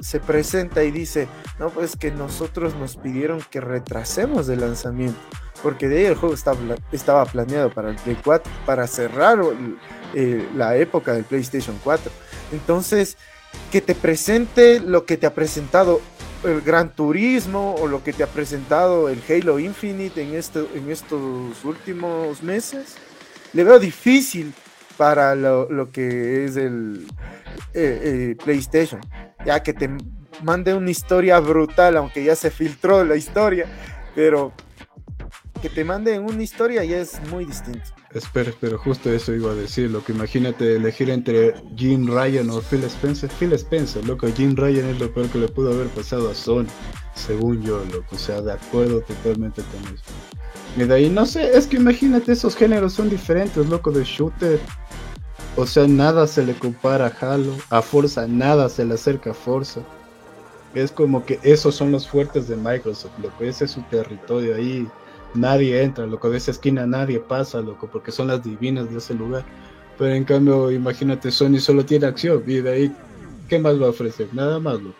[0.00, 5.18] se presenta y dice, no, pues que nosotros nos pidieron que retrasemos el lanzamiento
[5.62, 6.58] porque de ahí el juego estaba,
[6.92, 9.38] estaba planeado para el Play 4, para cerrar
[10.14, 12.10] eh, la época del PlayStation 4.
[12.52, 13.16] Entonces,
[13.72, 16.00] que te presente lo que te ha presentado
[16.44, 20.90] el Gran Turismo o lo que te ha presentado el Halo Infinite en, este, en
[20.90, 22.94] estos últimos meses,
[23.52, 24.52] le veo difícil
[24.96, 27.06] para lo, que es el
[27.74, 28.00] eh,
[28.34, 29.00] eh, PlayStation.
[29.44, 29.90] Ya que te
[30.42, 33.66] mande una historia brutal, aunque ya se filtró la historia,
[34.14, 34.52] pero
[35.60, 37.96] que te mande una historia ya es muy distinto.
[38.12, 42.60] Espera, pero justo eso iba a decir, lo que imagínate elegir entre Jim Ryan o
[42.60, 43.30] Phil Spencer.
[43.38, 46.66] Phil Spencer, loco, Jim Ryan es lo peor que le pudo haber pasado a Sony,
[47.14, 50.04] según yo, loco, o sea, de acuerdo totalmente con eso.
[50.76, 54.60] Y de ahí, no sé, es que imagínate, esos géneros son diferentes, loco, de shooter.
[55.56, 59.34] O sea, nada se le compara a Halo, a Forza, nada se le acerca a
[59.34, 59.80] Forza.
[60.74, 64.86] Es como que esos son los fuertes de Microsoft, loco, ese es su territorio ahí
[65.36, 69.14] nadie entra, loco, de esa esquina nadie pasa, loco, porque son las divinas de ese
[69.14, 69.44] lugar.
[69.98, 72.96] Pero en cambio, imagínate, Sony solo tiene acción y de ahí,
[73.48, 74.28] ¿qué más va a ofrecer?
[74.32, 74.96] Nada más, loco.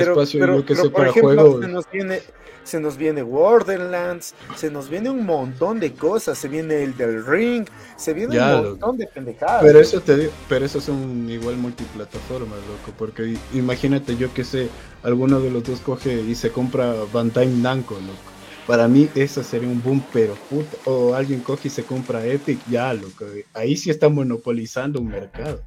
[0.00, 2.22] Pero, Espacio, pero, que pero por ejemplo, se nos viene
[2.66, 7.24] se nos viene Borderlands, se nos viene un montón de cosas, se viene el del
[7.24, 7.64] Ring,
[7.96, 9.62] se viene un montón de pendejadas.
[9.62, 14.42] Pero eso te digo, pero eso es un igual multiplataforma, loco, porque imagínate yo que
[14.42, 14.68] sé,
[15.04, 19.68] alguno de los dos coge y se compra Bandai Namco, loco para mí eso sería
[19.68, 23.90] un boom, pero puta, o alguien coge y se compra Epic, ya, loco, ahí sí
[23.90, 25.62] está monopolizando un mercado.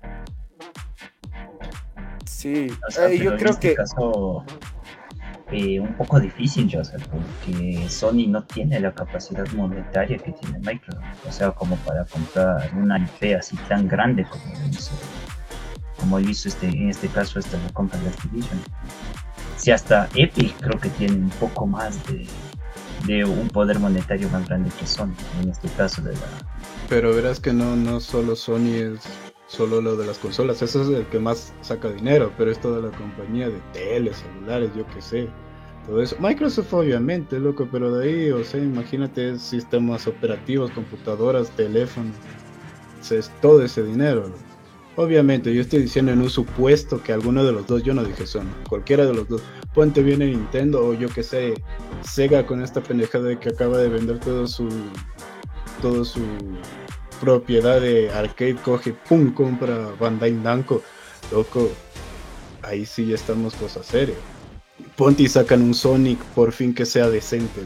[2.39, 2.71] Sí,
[3.01, 3.75] eh, yo creo este que...
[3.75, 4.45] Caso,
[5.51, 11.03] eh, un poco difícil, Joseph, porque Sony no tiene la capacidad monetaria que tiene Microsoft,
[11.27, 14.91] o sea, como para comprar una IP así tan grande como hizo,
[15.97, 18.57] como hizo este, en este caso esta la compra de Activision.
[19.57, 22.25] Si hasta Epic creo que tiene un poco más de,
[23.05, 26.21] de un poder monetario más grande que Sony, en este caso de la...
[26.87, 29.01] Pero verás que no, no solo Sony es
[29.49, 32.79] solo lo de las consolas, eso es el que más saca dinero, pero es toda
[32.79, 35.27] la compañía de teles, celulares, yo qué sé,
[35.87, 36.15] todo eso.
[36.19, 42.15] Microsoft obviamente, loco, pero de ahí, o sea, imagínate sistemas operativos, computadoras, teléfonos,
[43.09, 44.31] es todo ese dinero.
[44.95, 48.27] Obviamente, yo estoy diciendo en un supuesto que alguno de los dos, yo no dije
[48.27, 49.41] Sony, cualquiera de los dos,
[49.73, 51.55] Ponte viene Nintendo o yo que sé,
[52.03, 54.67] Sega con esta pendejada de que acaba de vender todo su
[55.81, 56.21] todo su
[57.19, 60.81] propiedad de arcade, coge, pum, compra Bandai Namco,
[61.31, 61.69] loco,
[62.61, 64.17] ahí sí ya estamos cosas serias.
[64.95, 67.61] Ponte y sacan un Sonic por fin que sea decente.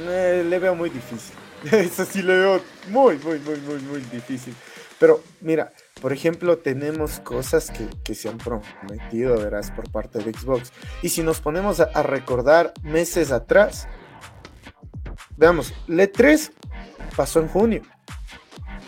[0.00, 1.34] Eh, le veo muy difícil.
[1.72, 4.54] Eso sí le veo muy, muy, muy, muy, muy difícil.
[4.98, 7.72] Pero mira, por ejemplo, tenemos cosas
[8.04, 10.72] que, se han prometido, verás, por parte de Xbox.
[11.02, 13.88] Y si nos ponemos a, recordar meses atrás,
[15.36, 16.52] veamos, el E3
[17.16, 17.82] pasó en junio.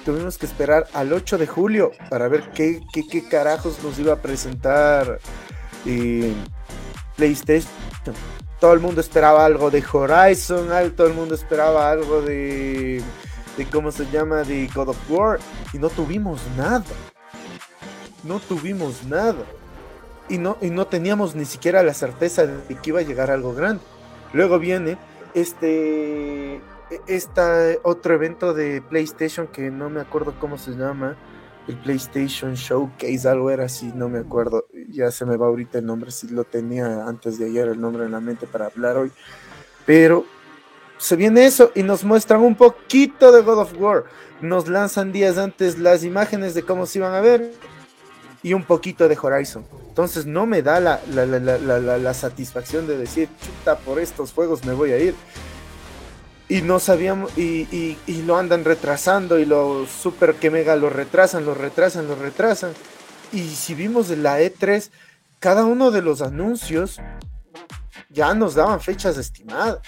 [0.05, 4.17] Tuvimos que esperar al 8 de julio para ver qué, qué, carajos nos iba a
[4.17, 5.19] presentar
[7.17, 7.73] PlayStation.
[8.61, 13.03] Todo el mundo esperaba algo de Horizon, todo el mundo esperaba algo de
[13.57, 15.39] de cómo se llama, de God of War,
[15.73, 16.85] y no tuvimos nada.
[18.23, 19.45] No tuvimos nada.
[20.29, 23.55] Y no, y no teníamos ni siquiera la certeza de que iba a llegar algo
[23.55, 23.83] grande.
[24.33, 24.97] Luego viene
[25.35, 26.61] este,
[27.07, 31.17] este otro evento de PlayStation que no me acuerdo cómo se llama.
[31.67, 34.67] El PlayStation Showcase, algo era así, no me acuerdo.
[34.91, 38.05] Ya se me va ahorita el nombre, si lo tenía antes de ayer el nombre
[38.05, 39.11] en la mente para hablar hoy.
[39.87, 40.27] Pero
[40.99, 44.05] se viene eso y nos muestran un poquito de God of War.
[44.41, 47.53] Nos lanzan días antes las imágenes de cómo se iban a ver
[48.43, 49.65] y un poquito de Horizon.
[49.89, 54.93] Entonces no me da la, la, satisfacción de decir, chuta, por estos juegos me voy
[54.93, 55.15] a ir.
[56.49, 61.47] Y no sabíamos, y, y, lo andan retrasando y lo super que mega lo retrasan,
[61.47, 62.73] lo retrasan, lo retrasan.
[63.33, 64.91] Y si vimos la E3,
[65.39, 67.01] cada uno de los anuncios
[68.11, 69.81] ya nos daban fechas estimadas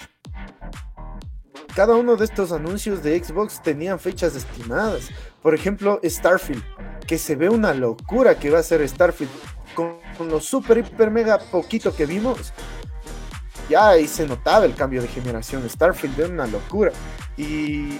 [1.77, 5.09] cada uno de estos anuncios de Xbox tenían fechas estimadas.
[5.43, 6.63] Por ejemplo, Starfield,
[7.05, 9.29] que se ve una locura que va a ser Starfield.
[9.75, 12.51] Con, lo super, hiper, mega poquito que vimos,
[13.69, 15.67] ya ahí se notaba el cambio de generación.
[15.69, 16.91] Starfield era una locura.
[17.37, 17.99] Y,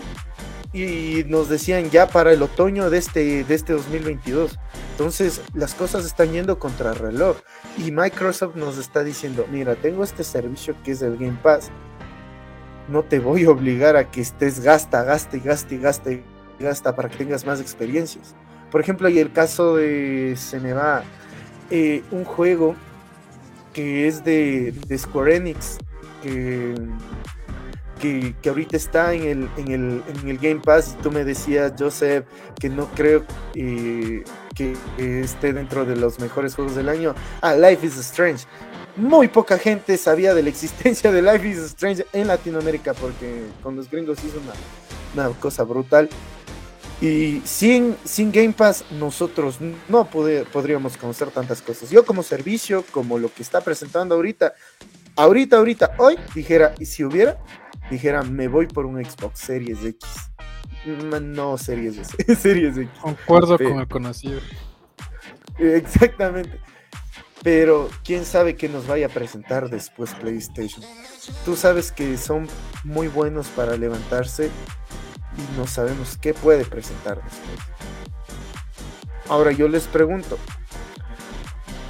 [0.74, 4.58] y nos decían ya para el otoño de este, de este 2022.
[4.92, 7.38] Entonces las cosas están yendo contra reloj.
[7.78, 11.72] Y Microsoft nos está diciendo, mira, tengo este servicio que es el Game Pass
[12.88, 16.24] no te voy a obligar a que estés gasta, gasta y gasta y gasta y
[16.60, 18.36] gasta para que tengas más experiencias.
[18.72, 21.04] Por ejemplo, hay el caso de se me va
[21.70, 22.76] eh, un juego
[23.78, 25.78] que es de, Square Enix,
[26.24, 26.74] que,
[28.42, 30.96] que, ahorita está en el, en, el, en el Game Pass.
[30.98, 32.26] Y tú me decías, Joseph,
[32.60, 34.24] que no creo eh,
[34.56, 37.14] que esté dentro de los mejores juegos del año.
[37.40, 38.46] Ah, Life is Strange
[38.96, 43.76] muy poca gente sabía de la existencia de Life is Strange en Latinoamérica porque con
[43.76, 46.10] los gringos hizo una, una cosa brutal.
[47.00, 51.92] Y sin, sin Game Pass nosotros no podríamos conocer tantas cosas.
[51.92, 54.56] Yo como servicio, como lo que está presentando ahorita,
[55.16, 57.38] ahorita, ahorita, hoy, dijera, y si hubiera,
[57.92, 60.10] dijera, me voy por un Xbox Series X.
[60.86, 62.90] Mm, no, Series S, Series X.
[63.00, 64.40] Concuerdo con el conocido.
[65.60, 66.60] Exactamente.
[67.44, 70.84] Pero quién sabe qué nos vaya a presentar después PlayStation.
[71.46, 72.48] Tú sabes que son
[72.84, 74.50] muy buenos para levantarse
[75.38, 77.60] y no sabemos qué puede presentar después.
[79.30, 80.38] Ahora yo les pregunto,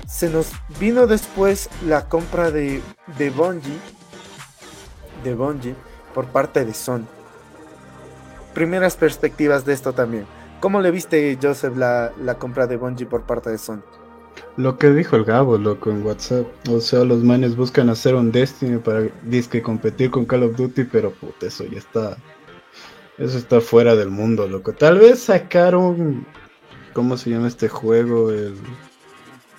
[0.08, 2.82] se nos vino después la compra de,
[3.18, 3.78] de Bungie,
[5.24, 5.76] de Bungie
[6.14, 7.06] por parte de Sony.
[8.54, 10.26] Primeras perspectivas de esto también.
[10.60, 13.84] ¿Cómo le viste, Joseph, la, la compra de Bungie por parte de Sony?
[14.56, 16.48] Lo que dijo el Gabo, loco, en WhatsApp.
[16.72, 20.86] O sea, los manes buscan hacer un Destiny para disque competir con Call of Duty,
[20.86, 22.18] pero puta, eso ya está
[23.18, 24.74] eso está fuera del mundo, loco.
[24.74, 26.26] Tal vez sacaron.
[26.94, 28.32] ¿Cómo se llama este juego?
[28.32, 28.56] El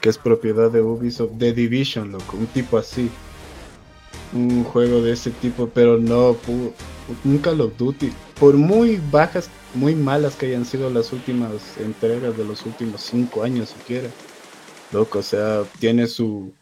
[0.00, 1.38] que es propiedad de Ubisoft.
[1.38, 2.36] The Division, loco.
[2.36, 3.10] Un tipo así.
[4.32, 6.36] Un juego de ese tipo, pero no.
[7.24, 8.12] Un Call of Duty.
[8.38, 13.42] Por muy bajas, muy malas que hayan sido las últimas entregas de los últimos cinco
[13.42, 14.08] años, siquiera.
[14.92, 16.52] Loco, o sea, tiene su.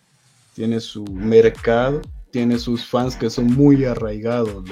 [0.55, 2.01] Tiene su mercado.
[2.37, 4.63] Tiene sus fans que son muy arraigados,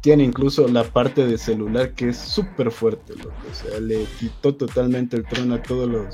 [0.00, 3.14] tiene incluso la parte de celular que es súper fuerte.
[3.14, 6.06] O sea, le quitó totalmente el trono a todos los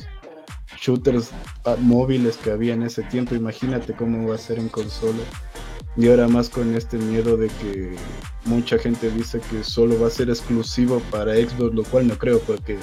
[0.81, 1.33] shooters
[1.81, 3.35] móviles que había en ese tiempo.
[3.35, 5.22] Imagínate cómo va a ser en consola.
[5.98, 7.94] Y ahora más con este miedo de que
[8.46, 12.40] mucha gente dice que solo va a ser exclusivo para Xbox, lo cual no creo,
[12.40, 12.79] porque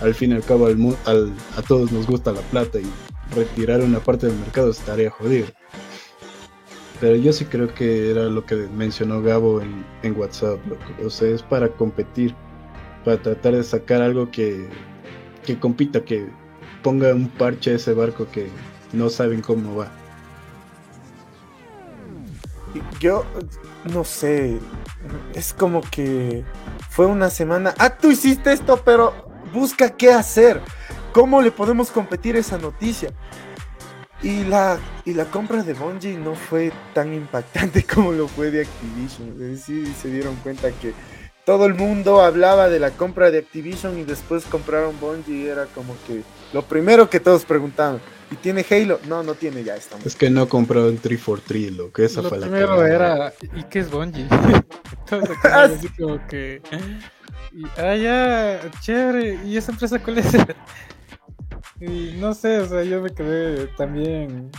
[0.00, 2.90] al fin y al cabo a todos nos gusta la plata y
[3.34, 5.46] retirar una parte del mercado estaría jodido.
[7.00, 10.58] Pero yo sí creo que era lo que mencionó Gabo en, WhatsApp.
[11.04, 12.34] O sea, es para competir,
[13.04, 14.68] para tratar de sacar algo que,
[15.46, 16.28] que compita, que
[16.82, 18.48] ponga un parche a ese barco que
[18.92, 19.88] no saben cómo va.
[23.00, 23.24] Yo
[23.92, 24.58] no sé,
[25.34, 26.44] es como que
[26.90, 29.14] fue una semana, ah, tú hiciste esto, pero
[29.52, 30.60] busca qué hacer.
[31.12, 33.12] ¿Cómo le podemos competir esa noticia?
[34.22, 38.62] Y la, y la compra de Bungie no fue tan impactante como lo fue de
[38.62, 39.56] Activision.
[39.56, 40.92] Sí se dieron cuenta que
[41.44, 45.66] todo el mundo hablaba de la compra de Activision y después compraron Bungie y era
[45.66, 48.00] como que lo primero que todos preguntaban.
[48.30, 49.00] ¿Y tiene Halo?
[49.06, 50.04] No, no tiene, ya estamos.
[50.04, 53.78] Es que no compraron 343, lo que esa lo fue la primero era, ¿y qué
[53.78, 54.26] es Bungie?
[55.00, 56.60] Entonces, así como que...
[57.52, 60.26] Y, ah, ya, chévere, ¿y esa empresa cuál es?
[61.80, 64.50] Y no sé, o sea, yo me quedé también.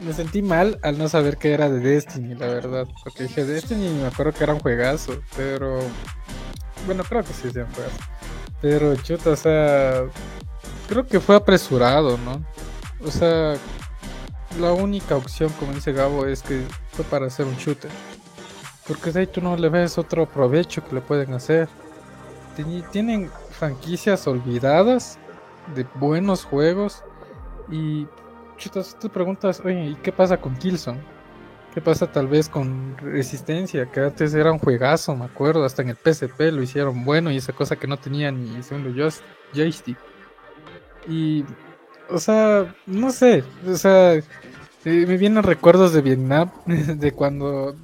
[0.00, 2.86] Me sentí mal al no saber que era de Destiny, la verdad.
[3.02, 5.80] Porque dije, Destiny me acuerdo que era un juegazo, pero.
[6.86, 7.66] Bueno, creo que sí es un.
[8.60, 10.04] Pero chuta, o sea.
[10.88, 12.44] Creo que fue apresurado, ¿no?
[13.06, 13.54] O sea,
[14.60, 16.62] la única opción, como dice Gabo, es que
[16.92, 17.90] fue para hacer un shooter.
[18.86, 21.68] Porque de ahí tú no le ves otro provecho que le pueden hacer.
[22.90, 25.18] Tienen franquicias olvidadas
[25.74, 27.02] de buenos juegos.
[27.70, 28.06] Y
[28.56, 31.00] chutas, te preguntas, oye, ¿y qué pasa con Killzone?
[31.74, 33.90] ¿Qué pasa tal vez con Resistencia?
[33.90, 37.38] Que antes era un juegazo, me acuerdo, hasta en el PSP lo hicieron bueno y
[37.38, 38.90] esa cosa que no tenía ni segundo
[39.54, 39.96] joystick.
[41.08, 41.44] Y,
[42.10, 44.22] o sea, no sé, o sea, eh,
[44.84, 47.74] me vienen recuerdos de Vietnam, de cuando,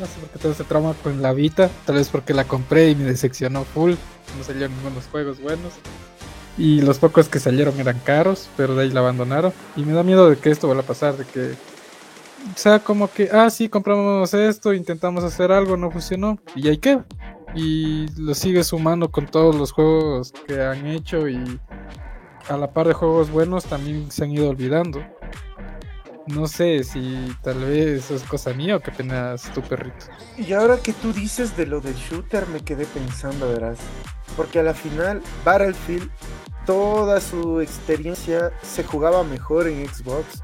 [0.00, 2.90] no sé por qué todo ese trauma con la Vita, tal vez porque la compré
[2.90, 3.92] y me decepcionó full,
[4.38, 5.74] no salieron ningunos juegos buenos.
[6.58, 9.52] Y los pocos que salieron eran caros, pero de ahí la abandonaron.
[9.76, 11.54] Y me da miedo de que esto vuelva a pasar, de que
[12.54, 17.04] sea como que, ah, sí, compramos esto, intentamos hacer algo, no funcionó, y ahí queda.
[17.54, 21.58] Y lo sigue sumando con todos los juegos que han hecho y
[22.48, 25.02] a la par de juegos buenos también se han ido olvidando.
[26.26, 30.06] No sé si tal vez es cosa mía o que apenas tu perrito.
[30.36, 33.78] Y ahora que tú dices de lo del shooter, me quedé pensando, verás.
[34.36, 36.10] Porque a la final, Battlefield
[36.66, 40.42] toda su experiencia se jugaba mejor en Xbox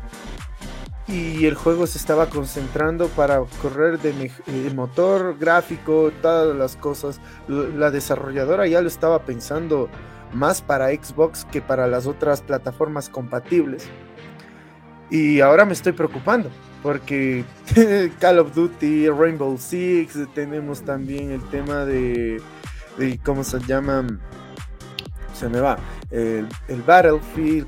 [1.08, 7.20] y el juego se estaba concentrando para correr de el motor gráfico, todas las cosas.
[7.48, 9.90] La desarrolladora ya lo estaba pensando
[10.33, 13.88] más para Xbox que para las otras plataformas compatibles.
[15.10, 16.50] Y ahora me estoy preocupando
[16.83, 17.44] porque
[18.20, 22.40] Call of Duty, Rainbow Six, tenemos también el tema de,
[22.96, 24.06] de ¿cómo se llama?
[25.35, 25.79] Se me va
[26.13, 27.67] el, Battlefield.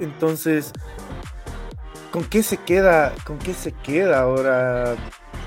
[0.00, 0.72] Entonces,
[2.10, 3.14] ¿con qué se queda?
[3.24, 4.96] ¿Con qué se queda ahora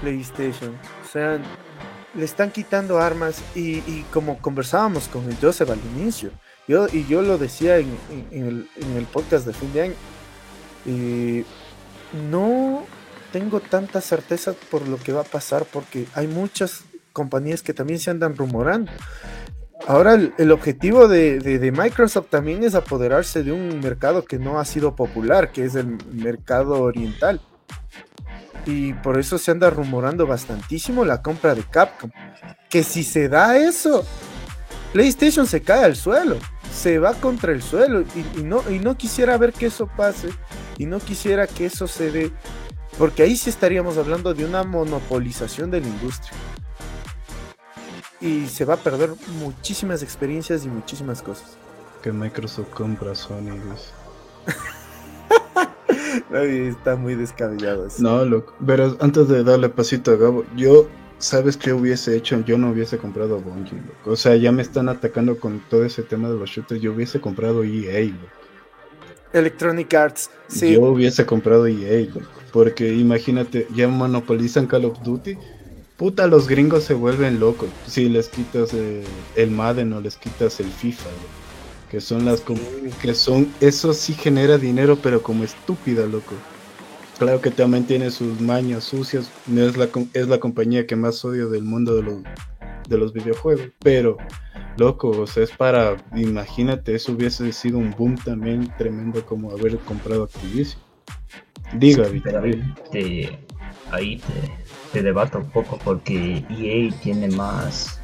[0.02, 0.76] PlayStation?
[1.04, 1.40] O sea,
[2.14, 6.32] le están quitando armas y, como conversábamos con el Joseph al inicio,
[6.68, 7.98] yo, y yo lo decía en,
[8.32, 9.94] el, podcast de fin de año,
[10.86, 11.46] y
[12.30, 12.84] no
[13.32, 18.00] tengo tanta certeza por lo que va a pasar porque hay muchas compañías que también
[18.00, 18.92] se andan rumorando.
[19.88, 24.98] Ahora el, objetivo de, Microsoft también es apoderarse de un mercado que no ha sido
[24.98, 27.40] popular, que es el mercado oriental.
[28.66, 32.12] Y por eso se anda rumorando bastantísimo la compra de Capcom.
[32.70, 34.06] Que si se da eso,
[34.92, 36.38] PlayStation se cae al suelo,
[36.70, 38.04] se va contra el suelo.
[38.36, 40.28] Y, no, y no quisiera ver que eso pase,
[40.78, 42.32] y no quisiera que eso se dé,
[42.98, 46.34] porque ahí sí estaríamos hablando de una monopolización de la industria
[48.20, 51.58] y se va a perder muchísimas experiencias y muchísimas cosas.
[52.02, 53.60] Que Microsoft compra Sony,
[56.34, 58.02] está muy descabellado eso.
[58.02, 58.54] No, loco.
[58.66, 60.88] Pero antes de darle pasito a Gabo, yo,
[61.18, 62.40] ¿sabes qué hubiese hecho?
[62.46, 64.12] Yo no hubiese comprado Bungie, loco.
[64.12, 66.82] O sea, ya me están atacando con todo ese tema de los shooters.
[66.82, 68.28] Yo hubiese comprado EA, loco.
[69.34, 70.74] Electronic Arts, sí.
[70.74, 72.28] Yo hubiese comprado EA, loco.
[72.52, 75.38] Porque imagínate, ya monopolizan Call of Duty
[75.98, 77.70] Puta, los gringos se vuelven locos.
[77.88, 79.04] Si les quitas eh,
[79.36, 81.10] el Madden o les quitas el FIFA,
[81.90, 82.44] que son las
[83.02, 86.36] que son eso sí genera dinero, pero como estúpida, loco.
[87.18, 91.50] Claro que también tiene sus mañas sucias, es la es la compañía que más odio
[91.50, 92.22] del mundo de los
[92.88, 94.18] de los videojuegos, pero
[94.78, 99.80] loco, o sea, es para imagínate, eso hubiese sido un boom también tremendo como haber
[99.80, 100.80] comprado Activision.
[101.74, 102.06] Diga,
[102.92, 103.30] sí,
[103.92, 104.67] ahí te te
[105.02, 108.00] debato un poco porque EA tiene más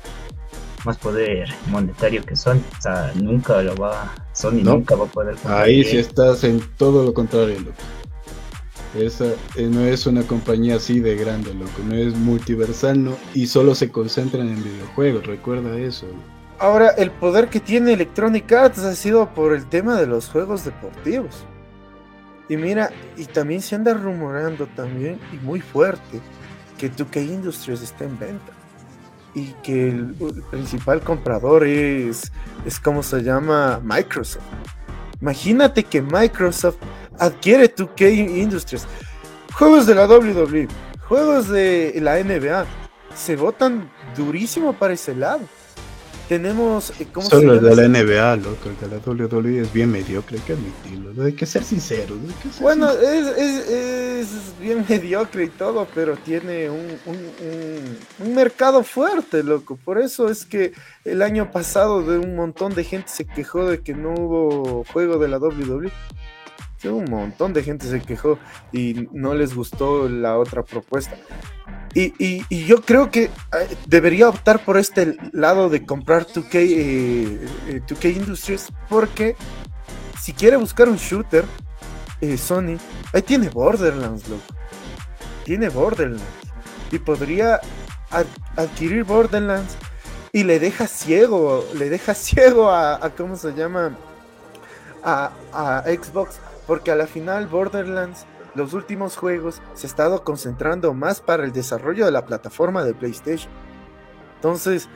[0.85, 2.61] más poder monetario que Sony.
[2.77, 5.35] O sea, nunca lo va, Sony nunca va a poder.
[5.45, 7.77] Ahí sí estás en todo lo contrario, loco.
[8.97, 9.25] Esa
[9.55, 11.71] eh, no es una compañía así de grande, loco.
[11.87, 13.17] No es multiversal, no.
[13.33, 16.05] Y solo se concentran en videojuegos, recuerda eso.
[16.59, 20.63] Ahora, el poder que tiene Electronic Arts ha sido por el tema de los juegos
[20.63, 21.43] deportivos.
[22.49, 26.19] Y mira, y también se anda rumorando también, y muy fuerte,
[26.77, 28.51] que 2K Industries está en venta
[29.33, 30.15] y que el,
[30.51, 32.31] principal comprador es,
[32.65, 34.43] es como se llama Microsoft.
[35.21, 36.77] Imagínate que Microsoft
[37.17, 38.85] adquiere 2K Industries,
[39.53, 40.67] juegos de la WWE,
[41.07, 42.65] juegos de la NBA,
[43.15, 45.41] se votan durísimo para ese lado
[46.27, 46.91] tenemos.
[46.99, 48.69] Eh, ¿cómo Solo el de la NBA, loco.
[48.69, 51.23] El de la WWE es bien mediocre, hay que admitirlo.
[51.23, 52.17] Hay que ser sinceros.
[52.59, 59.77] bueno, Es, bien mediocre y todo, pero tiene un, un, mercado fuerte, loco.
[59.77, 60.73] Por eso es que
[61.05, 65.17] el año pasado de un montón de gente se quejó de que no hubo juego
[65.17, 65.91] de la WWE.
[66.85, 68.37] Un montón de gente se quejó
[68.73, 71.15] y no les gustó la otra propuesta.
[71.95, 73.29] Y, yo creo que eh,
[73.85, 79.35] debería optar por este lado de comprar 2K, eh, 2K eh, Industries porque
[80.19, 81.45] si quiere buscar un shooter,
[82.37, 82.77] Sony,
[83.11, 84.43] ahí tiene Borderlands, loco.
[85.43, 86.23] Tiene Borderlands.
[86.89, 87.59] Y podría
[88.55, 89.75] adquirir Borderlands
[90.31, 93.97] y le deja ciego, le deja ciego a, ¿cómo se llama?
[95.03, 96.39] A, a Xbox.
[96.65, 98.25] Porque a la final Borderlands
[98.55, 102.93] los últimos juegos se ha estado concentrando más para el desarrollo de la plataforma de
[102.93, 103.51] PlayStation.
[104.35, 104.89] Entonces,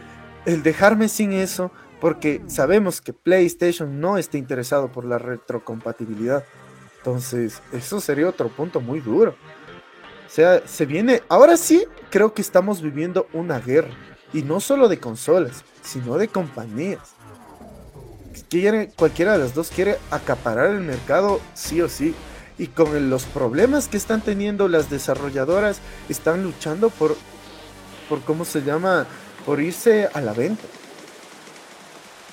[0.45, 6.43] el dejarme sin eso, porque sabemos que PlayStation no está interesado por la retrocompatibilidad.
[6.97, 9.35] Entonces, eso sería otro punto muy duro.
[10.25, 13.95] O sea, se viene, ahora sí, creo que estamos viviendo una guerra.
[14.33, 17.15] Y no solo de consolas, sino de compañías.
[18.95, 22.13] Cualquiera de las dos quiere acaparar el mercado sí o sí
[22.57, 25.79] y con los problemas que están teniendo las desarrolladoras,
[26.09, 27.15] están luchando por,
[28.09, 29.05] por ¿cómo se llama?
[29.45, 30.63] Por irse a la venta.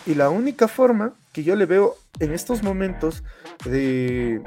[0.07, 3.23] Y la única forma que yo le veo en estos momentos
[3.65, 4.43] de,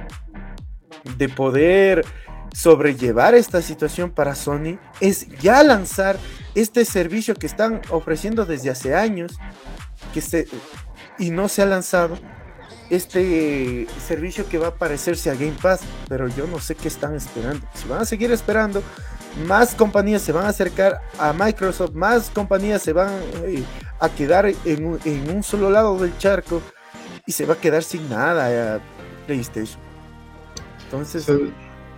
[1.17, 2.05] de poder
[2.53, 6.17] sobrellevar esta situación para Sony es ya lanzar
[6.55, 9.37] este servicio que están ofreciendo desde hace años
[10.13, 10.47] que se,
[11.19, 12.17] y no se ha lanzado
[12.89, 17.15] este servicio que va a parecerse a Game Pass, pero yo no sé qué están
[17.15, 17.65] esperando.
[17.73, 18.81] Si van a seguir esperando,
[19.45, 23.11] más compañías se van a acercar a Microsoft, más compañías se van
[23.43, 23.63] eh,
[23.99, 26.61] a quedar en un, solo lado del charco
[27.25, 28.79] y se va a quedar sin nada a
[29.25, 29.79] PlayStation.
[30.85, 31.29] Entonces...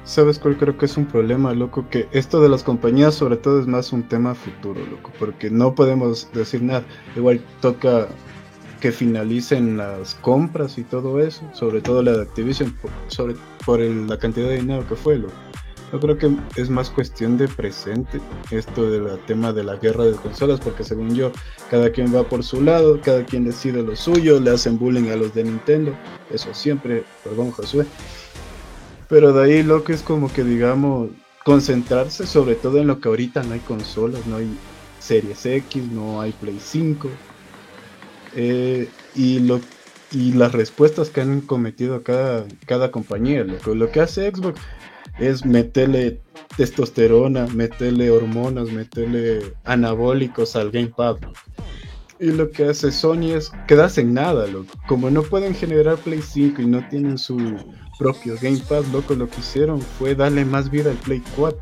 [0.06, 1.88] ¿Sabes cuál creo que es un problema, loco?
[1.88, 5.76] Que esto de las compañías sobre todo es más un tema futuro, loco, porque no
[5.76, 6.84] podemos decir nada.
[7.16, 8.08] Igual toca
[8.80, 13.80] que finalicen las compras y todo eso, sobre todo la de Activision, por, sobre, por
[13.80, 15.18] la cantidad de dinero que fue.
[15.18, 15.28] Lo.
[15.92, 18.22] Yo creo que es más cuestión de presente
[18.52, 21.32] esto del tema de la guerra de consolas, porque según yo,
[21.72, 25.16] cada quien va por su lado, cada quien decide lo suyo, le hacen bullying a
[25.16, 25.94] los de Nintendo,
[26.30, 27.88] eso siempre, perdón Josué.
[29.08, 31.10] Pero de ahí lo que es como que digamos,
[31.44, 34.56] concentrarse sobre todo en lo que ahorita no hay consolas, no hay
[35.00, 37.10] Series X, no hay Play 5.
[38.36, 39.60] Eh, y lo
[40.12, 43.44] y las respuestas que han cometido cada, cada compañía.
[43.44, 44.60] Lo, lo que hace Xbox
[45.20, 46.20] es meterle
[46.58, 51.18] testosterona, meterle hormonas, meterle anabólicos al gamepad.
[52.20, 54.74] Y lo que hace Sony es quedarse en nada, loco.
[54.88, 57.38] Como no pueden generar Play 5 y no tienen su
[57.98, 61.58] propio gamepad, loco, lo que hicieron fue darle más vida al Play 4.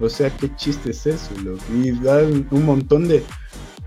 [0.00, 1.62] O sea, qué chiste es eso, loco.
[1.72, 3.22] Y dan un montón de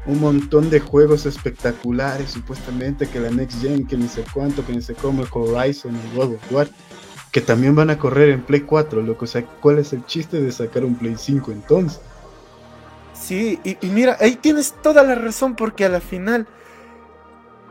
[0.08, 4.74] un montón de juegos espectaculares, supuestamente, que la Next Gen, que ni sé cuánto, que
[4.74, 6.68] ni sé cómo, el Horizon, el World of War,
[7.32, 9.26] que también van a correr en Play 4, loco.
[9.26, 12.00] O sea, ¿cuál es el chiste de sacar un Play 5 entonces?
[13.14, 16.48] Sí, y, mira, ahí tienes toda la razón, porque a la final,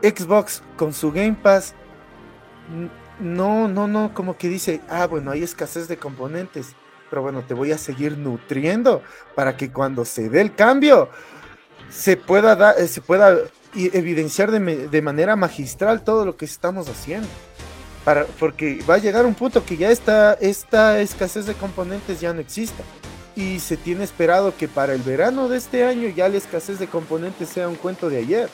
[0.01, 1.73] Xbox con su Game Pass,
[3.19, 6.75] no, no, no, como que dice, ah, bueno, hay escasez de componentes,
[7.09, 9.01] pero bueno, te voy a seguir nutriendo
[9.35, 11.09] para que cuando se dé el cambio,
[11.95, 13.37] se pueda, eh, se pueda
[13.75, 17.27] evidenciar de, manera magistral todo lo que estamos haciendo.
[18.03, 22.33] Para, porque va a llegar un punto que ya esta, esta escasez de componentes ya
[22.33, 22.83] no exista.
[23.35, 26.87] Y se tiene esperado que para el verano de este año ya la escasez de
[26.87, 28.49] componentes sea un cuento de ayer.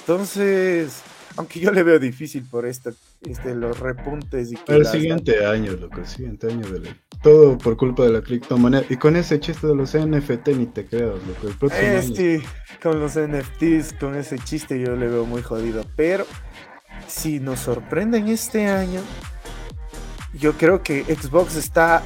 [0.00, 1.02] Entonces,
[1.36, 6.00] aunque yo le veo difícil por este, este los repuntes y el siguiente año, loco,
[6.00, 8.84] el siguiente año de todo por culpa de la criptomoneda.
[8.88, 11.48] Y con ese chiste de los NFT ni te creas, loco.
[11.48, 12.42] El próximo este,
[12.82, 15.84] con los NFTs, con ese chiste yo le veo muy jodido.
[15.96, 16.26] Pero
[17.08, 19.00] si nos sorprenden este año,
[20.38, 22.02] yo creo que Xbox está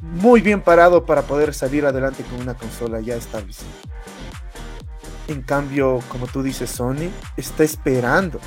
[0.00, 3.68] muy bien parado para poder salir adelante con una consola ya establecida.
[5.30, 8.40] En cambio, como tú dices, Sony está esperando.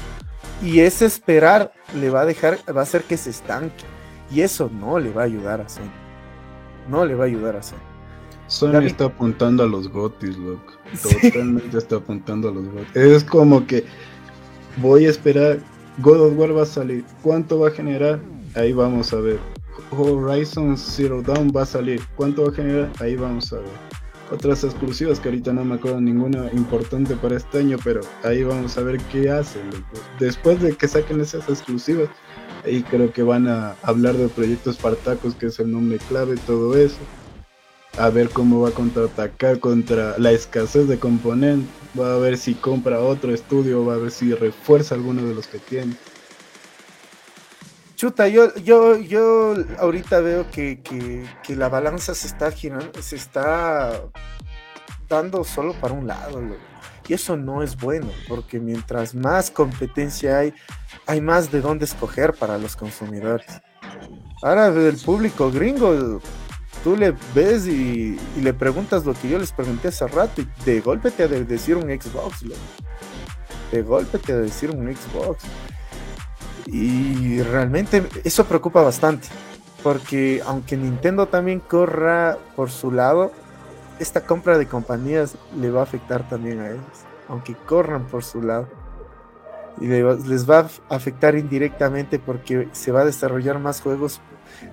[0.61, 3.85] Y ese esperar le va a dejar, va a hacer que se estanque.
[4.29, 5.93] Y eso no le va a ayudar a Sony.
[6.89, 7.77] No le va a ayudar a Sony.
[8.47, 10.73] Sony está apuntando a los gotis, loco.
[11.21, 12.95] Totalmente está apuntando a los gotis.
[12.97, 13.85] Es como que
[14.75, 15.59] voy a esperar.
[15.99, 17.05] God of War va a salir.
[17.21, 18.19] ¿Cuánto va a generar?
[18.55, 19.39] Ahí vamos a ver.
[19.89, 22.01] Horizon Zero Dawn va a salir.
[22.17, 22.91] ¿Cuánto va a generar?
[22.99, 23.92] Ahí vamos a ver
[24.33, 28.77] otras exclusivas que ahorita no me acuerdo ninguna importante para este año, pero ahí vamos
[28.77, 29.69] a ver qué hacen.
[30.19, 32.09] Después de que saquen esas exclusivas,
[32.65, 36.75] ahí creo que van a hablar de proyectos Spartacus, que es el nombre clave, todo
[36.75, 36.97] eso.
[37.99, 41.69] A ver cómo va a contraatacar contra la escasez de componentes.
[41.99, 45.45] Va a ver si compra otro estudio, va a ver si refuerza alguno de los
[45.45, 45.93] que tiene.
[47.95, 54.01] Chuta, yo, yo, yo ahorita veo que, la balanza se está girando, se está
[55.07, 56.41] dando solo para un lado.
[57.07, 60.53] Y eso no es bueno, porque mientras más competencia hay,
[61.05, 63.61] hay más de dónde escoger para los consumidores.
[64.41, 66.21] Ahora del público gringo,
[66.83, 70.81] tú le ves y, le preguntas lo que yo les pregunté hace rato y de
[70.81, 72.43] golpe te ha de decir un Xbox,
[73.71, 75.43] de golpe te ha de decir un Xbox.
[76.65, 79.27] Y realmente eso preocupa bastante,
[79.81, 83.31] porque aunque Nintendo también corra por su lado,
[83.99, 86.83] esta compra de compañías le va a afectar también a ellos,
[87.27, 88.67] aunque corran por su lado.
[89.81, 94.21] Y les va a afectar indirectamente porque se va a desarrollar más juegos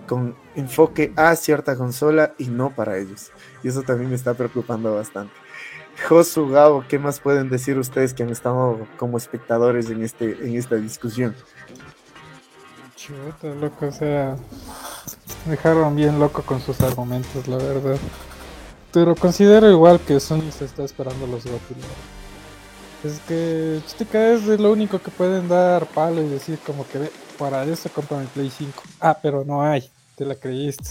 [0.07, 3.33] con enfoque a cierta consola y no para ellos.
[3.63, 5.33] Y eso también me está preocupando bastante.
[6.09, 10.57] Josu Gabo, ¿qué más pueden decir ustedes que han estado como espectadores en, este, en
[10.57, 11.35] esta discusión?
[13.01, 14.37] Chuta, loco, o sea,
[15.47, 17.97] dejaron bien loco con sus argumentos, la verdad.
[18.93, 21.77] Pero considero igual que Sony se está esperando los GOTY.
[23.05, 27.65] Es que Chitica es lo único que pueden dar palo y decir como que para
[27.65, 28.83] eso compra mi Play 5.
[29.01, 30.91] Ah, pero no hay, te la creíste.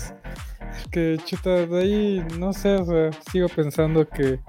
[0.89, 4.39] Que chuta, de ahí, no sé, o sea, sigo pensando que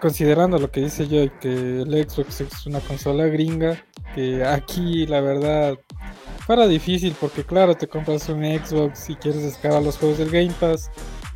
[0.00, 3.80] considerando lo que dice yo, que el Xbox es una consola gringa,
[4.16, 5.78] que aquí la verdad
[6.50, 10.52] fuera difícil porque claro, te compras un Xbox y quieres descargar los juegos del Game
[10.58, 10.90] Pass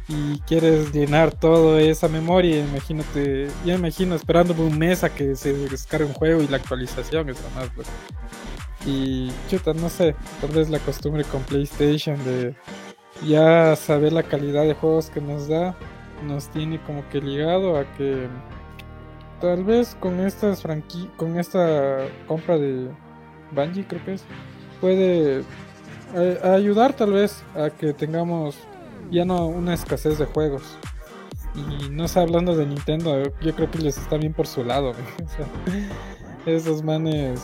[0.09, 5.53] y quieres llenar toda esa memoria, imagínate, ya imagino esperándome un mes a que se
[5.69, 7.71] descargue un juego y la actualización es más.
[8.87, 12.57] Y chuta, no sé, tal vez la costumbre con PlayStation de
[13.25, 15.77] ya saber la calidad de juegos que nos da
[16.27, 18.27] nos tiene como que ligado a que
[19.41, 22.91] tal vez con estas franqui con esta compra de
[23.53, 24.25] Bungie creo que es
[24.85, 25.43] puede
[26.43, 28.55] ayudar tal vez a que tengamos
[29.11, 30.62] ya no una escasez de juegos.
[31.55, 34.93] Y no está hablando de Nintendo, yo creo que les está bien por su lado.
[36.45, 37.41] esos manes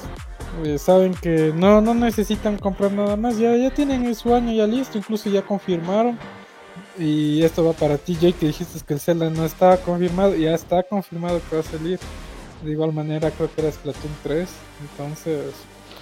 [0.66, 4.66] eh, saben que no, no necesitan comprar nada más, ya, ya tienen su año ya
[4.66, 6.18] listo, incluso ya confirmaron.
[6.99, 10.55] Y esto va para ti, Jake, que dijiste que el Zelda no estaba confirmado, ya
[10.55, 11.99] está confirmado que va a salir.
[12.62, 14.49] De igual manera creo que era Splatoon 3,
[14.82, 15.55] entonces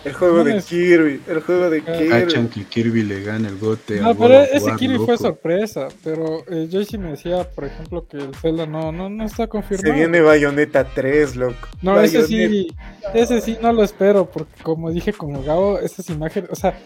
[0.05, 2.09] el juego de Kirby, el juego de Kirby.
[2.09, 4.01] Cachan que Kirby le gana el gote.
[4.01, 5.89] No, pero ese Kirby fue sorpresa.
[6.05, 6.69] Pero eh,
[6.99, 9.93] me decía, por ejemplo, que el Zelda no, no, no está confirmado.
[9.93, 11.69] Se viene Bayonetta 3, loco.
[11.83, 12.69] No, ese sí,
[13.13, 14.27] ese sí no lo espero.
[14.27, 16.79] Porque como dije con Gabo, esas imágenes, o sea,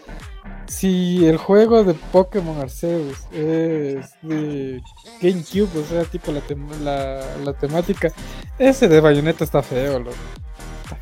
[0.65, 4.81] si el juego de Pokémon Arceus es de
[5.21, 6.41] GameCube, o sea, tipo la,
[6.83, 8.11] la, la temática,
[8.57, 10.15] ese de Bayonetta está feo, loco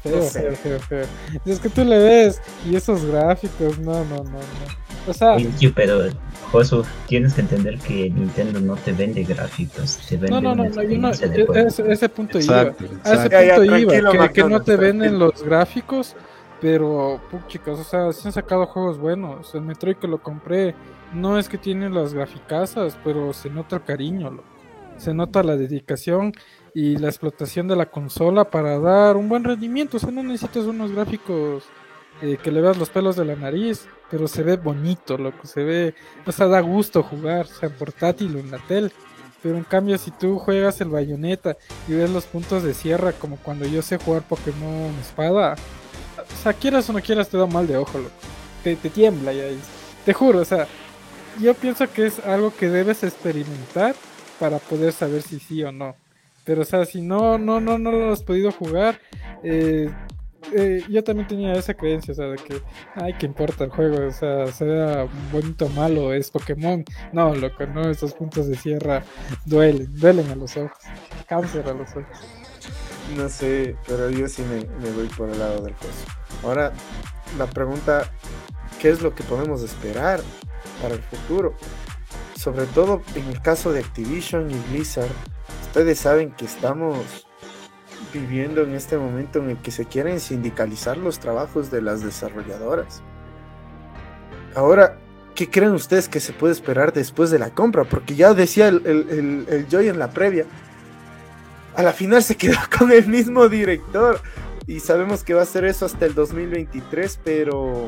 [0.04, 1.06] feo, feo, feo, feo.
[1.46, 4.82] Es que tú le ves y esos gráficos, no, no, no, no.
[5.08, 5.36] O sea,
[5.74, 6.10] pero
[6.52, 10.70] Josu, tienes que entender que Nintendo no te vende gráficos, te vende No, no, no,
[10.70, 12.62] no, yo no ese, ese, punto iba.
[12.62, 16.16] A ese punto iba, que, que, no te venden los gráficos,
[16.60, 19.56] pero chicos, o sea, sí han sacado juegos buenos.
[19.56, 20.76] El Metroid que lo compré,
[21.14, 24.44] no es que tiene las graficasas, pero se nota el cariño,
[24.98, 26.34] se nota la dedicación
[26.74, 29.98] y la explotación de la consola para dar un buen rendimiento.
[29.98, 31.64] O sea, no necesitas unos gráficos
[32.22, 35.48] eh, que le veas los pelos de la nariz, pero se ve bonito, lo que
[35.48, 35.96] se ve,
[36.26, 38.92] o sea, da gusto jugar, sea en portátil o en la tele.
[39.42, 41.58] Pero en cambio, si tú juegas el bayoneta
[41.88, 45.56] y ves los puntos de sierra, como cuando yo sé jugar Pokémon Espada,
[46.18, 48.12] o sea, quieras o no quieras, te da mal de ojo, loco.
[48.64, 49.46] Te, te tiembla ya.
[50.06, 50.68] Te juro, o sea,
[51.40, 53.96] yo pienso que es algo que debes experimentar
[54.40, 55.96] para poder saber si sí o no.
[56.44, 59.00] Pero, o sea, si no, no, no, no lo has podido jugar,
[59.44, 59.90] eh,
[60.54, 62.62] eh, yo también tenía esa creencia, o sea, de que,
[62.96, 66.84] ay, que importa el juego, o sea, sea bonito o malo, es Pokémon.
[67.14, 69.04] No, loco, no, esos puntos de sierra
[69.46, 70.78] duelen, duelen a los ojos,
[71.28, 72.18] cáncer a los ojos.
[73.16, 75.94] No sé, pero yo sí me, me voy por el lado del juego.
[76.44, 76.74] Ahora,
[77.38, 78.10] la pregunta,
[78.80, 80.22] ¿qué es lo que podemos esperar
[80.82, 81.56] para el futuro?
[82.36, 85.12] Sobre todo en el caso de Activision y Blizzard,
[85.72, 87.26] ustedes saben que estamos
[88.14, 93.02] viviendo en este momento en el que se quieren sindicalizar los trabajos de las desarrolladoras.
[94.54, 94.98] Ahora,
[95.34, 97.86] ¿qué creen ustedes que se puede esperar después de la compra?
[97.86, 100.46] Porque ya decía el, el, Joy en la previa,
[101.74, 104.20] a la final se quedó con el mismo director
[104.68, 107.88] y sabemos que va a ser eso hasta el 2023, pero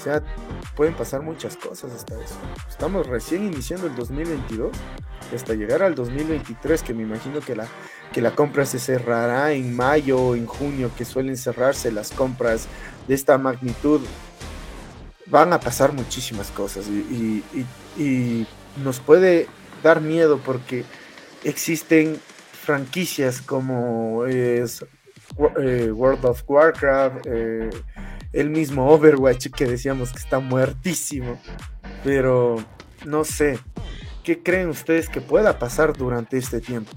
[0.00, 0.22] o sea,
[0.76, 2.36] pueden pasar muchas cosas hasta eso.
[2.66, 4.70] Estamos recién iniciando el 2022
[5.34, 7.66] hasta llegar al 2023, que me imagino que la,
[8.10, 12.66] que la compra se cerrará en mayo o en junio, que suelen cerrarse las compras
[13.08, 14.00] de esta magnitud.
[15.26, 17.44] Van a pasar muchísimas cosas y,
[18.82, 19.48] nos puede
[19.82, 20.84] dar miedo porque
[21.44, 22.18] existen
[22.52, 24.82] franquicias como es
[25.60, 27.70] eh, World of Warcraft, eh,
[28.32, 31.38] el mismo Overwatch que decíamos que está muertísimo.
[32.04, 32.56] Pero
[33.04, 33.58] no sé,
[34.22, 36.92] ¿qué creen ustedes que pueda pasar durante este tiempo?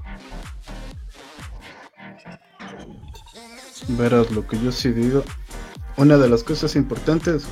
[3.90, 5.24] Verás, lo que yo sí digo,
[5.98, 7.44] una de las cosas importantes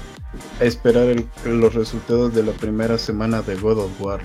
[0.62, 1.14] es esperar
[1.46, 4.22] los resultados de la primera semana de God of War,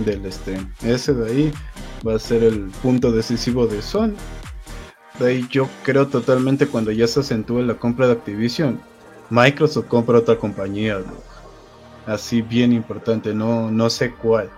[0.00, 0.72] del stream.
[0.82, 1.52] Ese de ahí
[2.06, 4.16] va a ser el punto decisivo de Sony de
[5.20, 8.80] ahí yo creo totalmente cuando ya se acentúe la compra de Activision,
[9.30, 11.00] Microsoft compra otra compañía,
[12.06, 14.50] así bien importante, no, no sé cuál.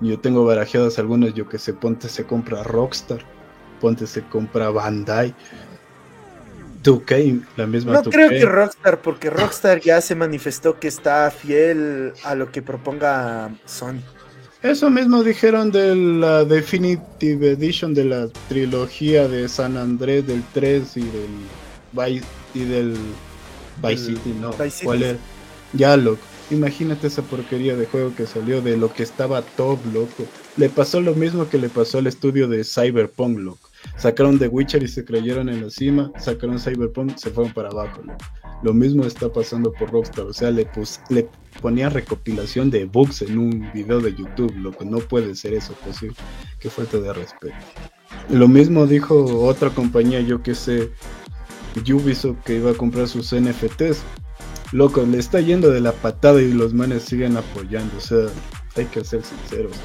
[0.00, 3.20] Yo tengo barajeadas algunas, yo que sé, ponte se compra Rockstar,
[3.80, 5.34] ponte se compra Bandai.
[6.82, 12.12] 2K, la misma No creo que Rockstar, porque Rockstar ya se manifestó que está fiel
[12.22, 14.02] a lo que proponga Sony.
[14.62, 20.96] Eso mismo dijeron de la Definitive Edition de la trilogía de San Andrés del 3
[20.96, 21.30] y del
[21.92, 22.96] Vice, y del
[23.82, 24.52] Vice City, ¿no?
[24.82, 25.18] ¿Cuál era?
[25.72, 26.22] Ya, loco.
[26.50, 30.24] Imagínate esa porquería de juego que salió de lo que estaba top, loco.
[30.56, 33.68] Le pasó lo mismo que le pasó al estudio de Cyberpunk, loco.
[33.96, 38.00] Sacaron The Witcher y se creyeron en la cima, sacaron Cyberpunk, se fueron para abajo,
[38.02, 38.18] loco.
[38.62, 40.68] Lo mismo está pasando por Rockstar, o sea, le,
[41.10, 41.28] le
[41.60, 45.74] ponía recopilación de bugs en un video de YouTube, lo que no puede ser eso
[45.74, 46.16] posible.
[46.58, 47.54] Qué falta de respeto.
[48.30, 50.90] Lo mismo dijo otra compañía, yo que sé,
[51.92, 54.02] Ubisoft que iba a comprar sus NFTs.
[54.72, 57.96] Loco, le está yendo de la patada y los manes siguen apoyando.
[57.96, 58.26] O sea,
[58.74, 59.76] hay que ser sinceros.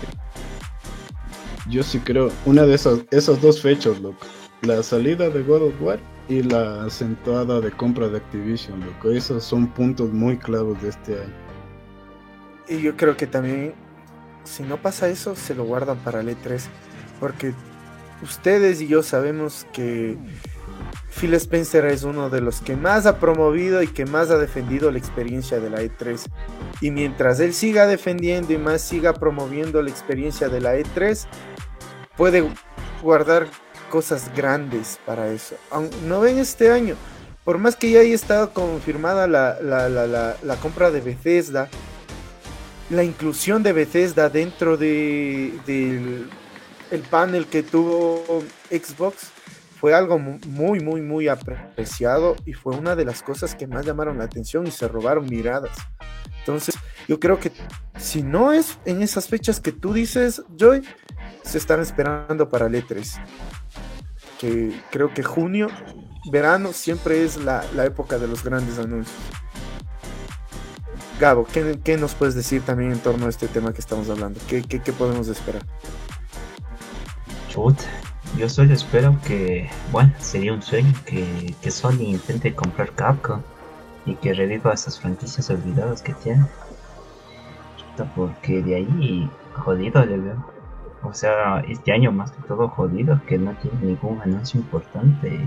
[1.69, 4.25] Yo sí creo, una de esas, esas dos fechas, loco.
[4.63, 5.99] La salida de God of War
[6.31, 9.11] y la acentuada de compra de Activision, loco.
[9.11, 11.33] Esos son puntos muy claros de este año.
[12.69, 13.73] y yo creo que también,
[14.45, 16.61] si no pasa eso, se lo guardan para el E3.
[17.19, 17.53] Porque
[18.23, 20.17] ustedes y yo sabemos que
[21.19, 24.89] Phil Spencer es uno de los que más ha promovido y que más ha defendido
[24.89, 26.27] la experiencia de la E3.
[26.79, 31.27] Y mientras él siga defendiendo y más siga promoviendo la experiencia de la E3,
[32.15, 32.49] puede
[33.03, 33.47] guardar
[33.91, 35.55] cosas grandes para eso.
[36.07, 36.95] no ven este año,
[37.43, 41.69] por más que ya haya estado confirmada la, la, compra de Bethesda,
[42.89, 46.29] la inclusión de Bethesda dentro de, del
[46.89, 49.31] el panel que tuvo Xbox
[49.79, 54.19] fue algo muy, muy, muy apreciado y fue una de las cosas que más llamaron
[54.19, 55.75] la atención y se robaron miradas.
[56.39, 56.75] Entonces,
[57.07, 57.51] yo creo que
[57.97, 60.83] si no es en esas fechas que tú dices, Joy,
[61.43, 63.19] se están esperando para el E3.
[64.91, 65.67] Creo que junio,
[66.31, 69.15] verano, siempre es la, época de los grandes anuncios.
[71.19, 74.39] Gabo, ¿qué, nos puedes decir también en torno a este tema que estamos hablando?
[74.47, 75.61] ¿Qué, qué podemos esperar?
[78.37, 83.41] yo solo espero que, bueno, sería un sueño que, que Sony intente comprar Capcom
[84.05, 86.45] y que reviva esas franquicias olvidadas que tiene.
[88.15, 90.60] Porque de ahí, jodido le veo.
[91.03, 95.39] O sea, este año más que todo jodido, que no tiene ningún anuncio importante,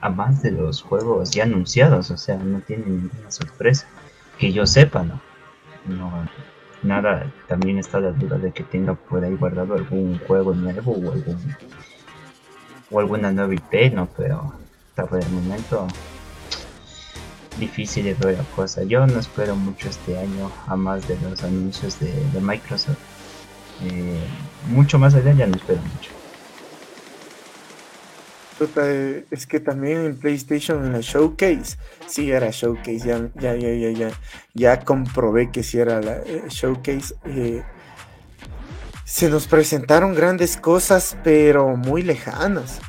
[0.00, 3.86] a más de los juegos ya anunciados, o sea, no tiene ninguna sorpresa.
[4.38, 5.20] Que yo sepa, ¿no?
[5.86, 6.10] No,
[6.82, 11.12] nada, también está la duda de que tenga por ahí guardado algún juego nuevo o
[11.12, 11.56] algún
[12.90, 14.08] o alguna nueva IP, ¿no?
[14.16, 14.52] Pero
[14.88, 15.86] hasta por el momento
[17.58, 18.82] difícil de ver la cosa.
[18.82, 22.98] Yo no espero mucho este año, a más de los anuncios de, Microsoft.
[23.82, 24.20] Eh,
[24.68, 26.10] mucho más allá ya no espero mucho.
[29.30, 33.90] Es que también en PlayStation en la Showcase, sí era Showcase, ya, ya, ya, ya,
[33.90, 34.10] ya,
[34.54, 37.14] ya comprobé que sí era la eh, Showcase.
[37.26, 37.62] Eh,
[39.04, 42.80] se nos presentaron grandes cosas, pero muy lejanas.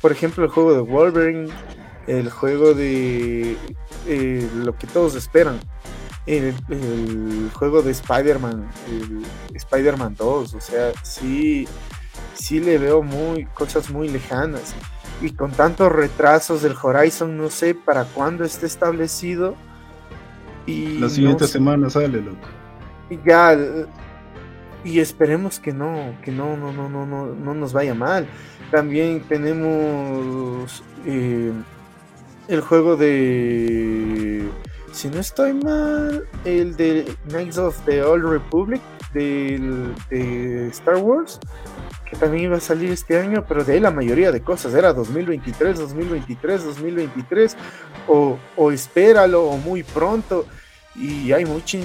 [0.00, 1.48] Por ejemplo, el juego de Wolverine,
[2.06, 3.56] el juego de
[4.06, 5.60] eh, lo que todos esperan,
[6.26, 8.68] el, juego de Spider-Man,
[9.54, 11.68] Spider-Man 2, o sea, sí,
[12.34, 14.74] sí le veo muy cosas muy lejanas.
[15.22, 19.54] Y con tantos retrasos del Horizon no sé para cuándo esté establecido.
[20.66, 22.48] Y la siguiente semana sale loco.
[23.10, 23.56] Y ya
[24.84, 28.26] y esperemos que no que no no no no no no nos vaya mal.
[28.70, 31.52] También tenemos eh,
[32.48, 34.48] el juego de
[34.94, 38.80] si no estoy mal el de Knights of the Old Republic
[39.12, 41.40] del, de Star Wars
[42.08, 44.92] que también iba a salir este año, pero de ahí la mayoría de cosas era
[44.92, 47.56] 2023, 2023, 2023,
[48.06, 50.46] o, o espéralo, o muy pronto.
[50.94, 51.78] Y hay mucho,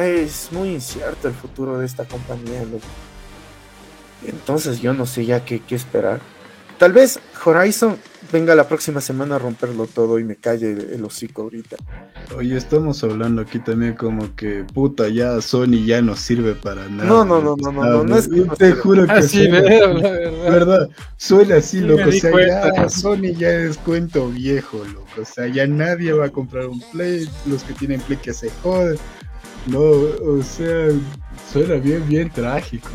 [0.00, 2.62] es muy incierto el futuro de esta compañía.
[4.24, 6.20] Entonces yo no sé ya qué, qué esperar.
[6.78, 7.98] Tal vez Horizon
[8.32, 11.76] venga la próxima semana a romperlo todo y me calle el, hocico ahorita.
[12.36, 17.08] Oye, estamos hablando aquí también como que puta, ya Sony ya no sirve para nada.
[17.08, 20.32] No, no, no, no, no, no, no es que te juro que así, verdad.
[20.50, 20.88] verdad.
[21.16, 22.08] Suena así, loco.
[22.08, 25.20] O sea, ya Sony ya es cuento viejo, loco.
[25.20, 27.28] O sea, ya nadie va a comprar un Play.
[27.46, 28.98] Los que tienen Play que se joden.
[29.66, 30.90] No, o sea,
[31.52, 32.90] suena bien, bien trágico.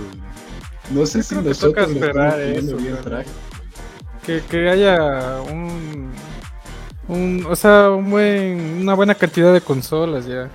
[0.91, 3.52] No sé si nosotros lo estamos eso, bien trágico
[4.23, 6.11] que, haya un,
[7.07, 10.49] un, o sea, un buen, una buena cantidad de consolas ya.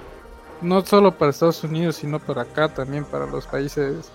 [0.62, 4.10] No solo para Estados Unidos, sino para acá también, para los países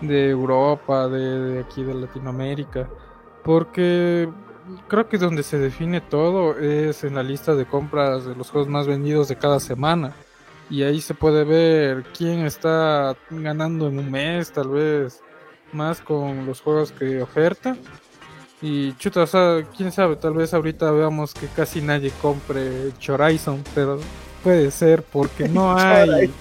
[0.00, 2.88] de Europa, de, aquí de Latinoamérica.
[3.44, 4.28] Porque
[4.88, 8.68] creo que donde se define todo es en la lista de compras de los juegos
[8.68, 10.12] más vendidos de cada semana.
[10.70, 15.20] Y ahí se puede ver quién está ganando en un mes, tal vez
[15.72, 17.76] más con los juegos que oferta
[18.66, 23.62] y chuta, o sea, quién sabe, tal vez ahorita veamos que casi nadie compre Horizon,
[23.76, 24.00] pero
[24.42, 26.32] puede ser porque no hay.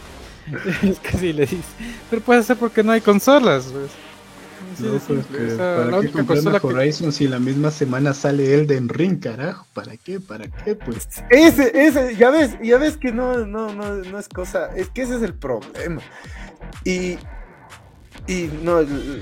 [0.81, 1.63] es que sí le dice.
[2.09, 3.91] Pero puede ser porque no hay consolas, pues.
[4.79, 9.67] no, pues que, ¿para qué comprar Horizon si la misma semana sale Elden Ring, carajo?
[9.75, 10.19] ¿Para qué?
[10.19, 10.73] ¿Para qué?
[10.73, 14.89] Pues ese, ese, ya ves, ya ves que no, no, no, no es cosa, es
[14.89, 16.01] que ese es el problema.
[16.83, 17.19] Y
[18.27, 18.79] y no,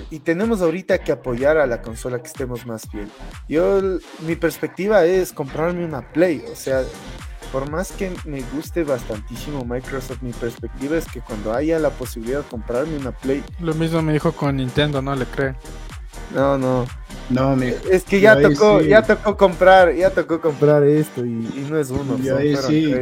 [0.09, 3.09] y tenemos ahorita que apoyar a la consola que estemos más bien.
[3.49, 3.81] Yo,
[4.25, 6.83] mi perspectiva es comprarme una Play, o sea,
[7.51, 12.39] por más que me guste bastantísimo Microsoft, mi perspectiva es que cuando haya la posibilidad
[12.39, 13.43] de comprarme una Play.
[13.59, 15.55] Lo mismo me dijo con Nintendo, no le cree.
[16.33, 16.85] No, no.
[17.29, 21.89] No, es que ya tocó, ya tocó comprar, ya tocó comprar esto y, no es
[21.89, 22.17] uno.
[22.21, 22.93] Y ahí sí.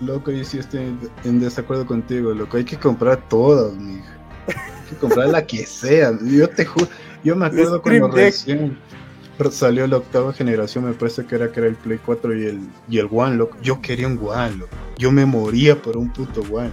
[0.00, 2.58] Loco, yo sí estoy en desacuerdo contigo, loco.
[2.58, 4.16] Hay que comprar todas, mija.
[4.88, 6.16] Que comprar la que sea.
[6.22, 6.88] Yo te juro,
[7.24, 8.78] yo me acuerdo cuando recién
[9.50, 12.60] salió la octava generación, me parece que era que era el Play 4 y el,
[12.88, 13.56] y el One, loco.
[13.62, 14.70] Yo quería un One, loco.
[14.96, 16.70] Yo me moría por un puto One.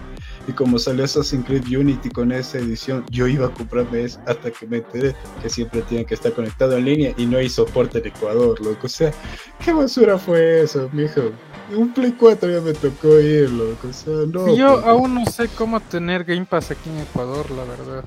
[0.48, 4.52] Y como salió Assassin's Creed Unity con esa edición, yo iba a comprarme eso hasta
[4.52, 8.00] que me enteré que siempre tiene que estar conectado en línea y no hay soporte
[8.00, 8.88] en Ecuador, loco.
[8.88, 9.12] O sea,
[9.64, 11.32] ¿qué basura fue eso, mijo?
[11.76, 13.88] un Play 4 ya me tocó ir, loco.
[13.88, 14.56] O sea, no.
[14.56, 18.06] Yo aún no sé cómo tener Game Pass aquí en Ecuador, la verdad.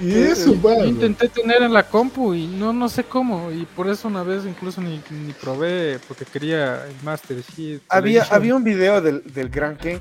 [0.00, 3.52] Y eso, Yo intenté tener en la compu y no no sé cómo.
[3.52, 7.80] Y por eso una vez incluso ni, ni probé porque quería el Master Chief.
[7.88, 9.98] Había, había un video del, del Grand King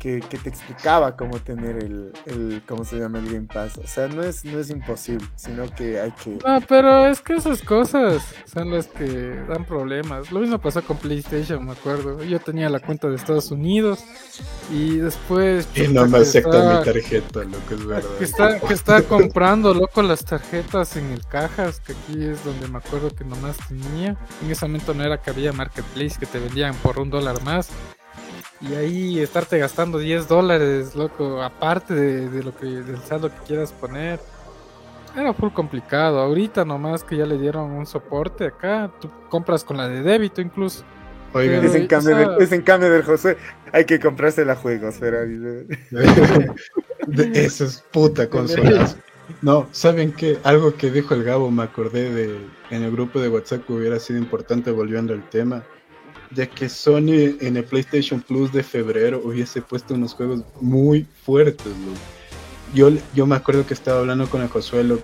[0.00, 3.18] que, te explicaba cómo tener el, el, ¿cómo se llama?
[3.18, 3.76] El Game Pass.
[3.76, 6.38] O sea, no es, no es imposible, sino que hay que...
[6.44, 10.32] No, pero es que esas cosas son las que dan problemas.
[10.32, 12.24] Lo mismo pasó con PlayStation, me acuerdo.
[12.24, 14.02] Yo tenía la cuenta de Estados Unidos
[14.72, 15.68] y después...
[15.74, 18.10] Y no me acepta mi tarjeta, lo que es verdad.
[18.18, 22.68] Que está, que está comprando, loco, las tarjetas en el Cajas, que aquí es donde
[22.68, 24.16] me acuerdo que nomás tenía.
[24.42, 27.68] En ese momento no era que había Marketplace que te vendían por un dólar más.
[28.60, 33.72] Y ahí estarte gastando 10 dólares, loco, aparte de, lo que del saldo que quieras
[33.72, 34.20] poner.
[35.16, 36.20] Era full complicado.
[36.20, 40.42] Ahorita nomás que ya le dieron un soporte acá, tú compras con la de débito
[40.42, 40.84] incluso.
[41.32, 43.36] Oigan, es en, cambio del, en cambio del José,
[43.72, 45.18] hay que comprarse la juegos, pero...
[47.34, 48.88] Eso es puta consola.
[49.40, 50.38] No, ¿saben qué?
[50.42, 52.36] Algo que dijo el Gabo, me acordé de
[52.70, 55.64] en el grupo de WhatsApp que hubiera sido importante volviendo al tema
[56.30, 61.72] de que Sony en el PlayStation Plus de febrero hubiese puesto unos juegos muy fuertes.
[62.74, 65.00] Yo, yo me acuerdo que estaba hablando con el Josuelo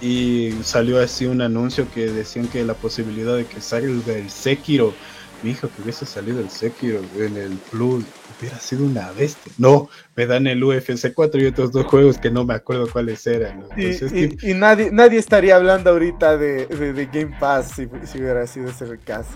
[0.00, 4.94] y salió así un anuncio que decían que la posibilidad de que salga el Sekiro,
[5.42, 8.04] mi hijo que hubiese salido el Sekiro en el Plus,
[8.38, 9.52] hubiera sido una bestia.
[9.58, 13.26] No, me dan el UFC 4 y otros dos juegos que no me acuerdo cuáles
[13.26, 13.64] eran.
[13.76, 18.84] y, nadie, nadie estaría hablando ahorita de, de, Game Pass si, si hubiera sido ese
[18.84, 19.30] el caso.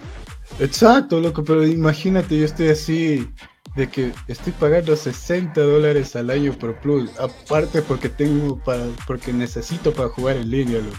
[0.58, 3.28] Exacto, loco, pero imagínate, yo estoy así
[3.76, 9.32] de que estoy pagando 60 dólares al año por Plus, aparte porque tengo para, porque
[9.32, 10.96] necesito para jugar en línea, loco.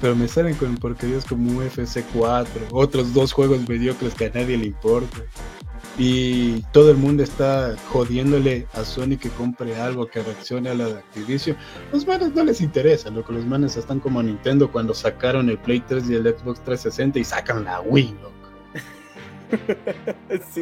[0.00, 4.56] Pero me salen con porquerías como UFC 4, otros dos juegos mediocres que a nadie
[4.56, 5.18] le importa.
[5.98, 10.88] Y todo el mundo está jodiéndole a Sony que compre algo que reaccione a la
[10.88, 11.56] de Activision.
[11.90, 13.32] Los manes no les interesa, loco.
[13.32, 17.24] Los manes están como Nintendo cuando sacaron el Play 3 y el Xbox 360 y
[17.24, 18.35] sacan la Wii, loco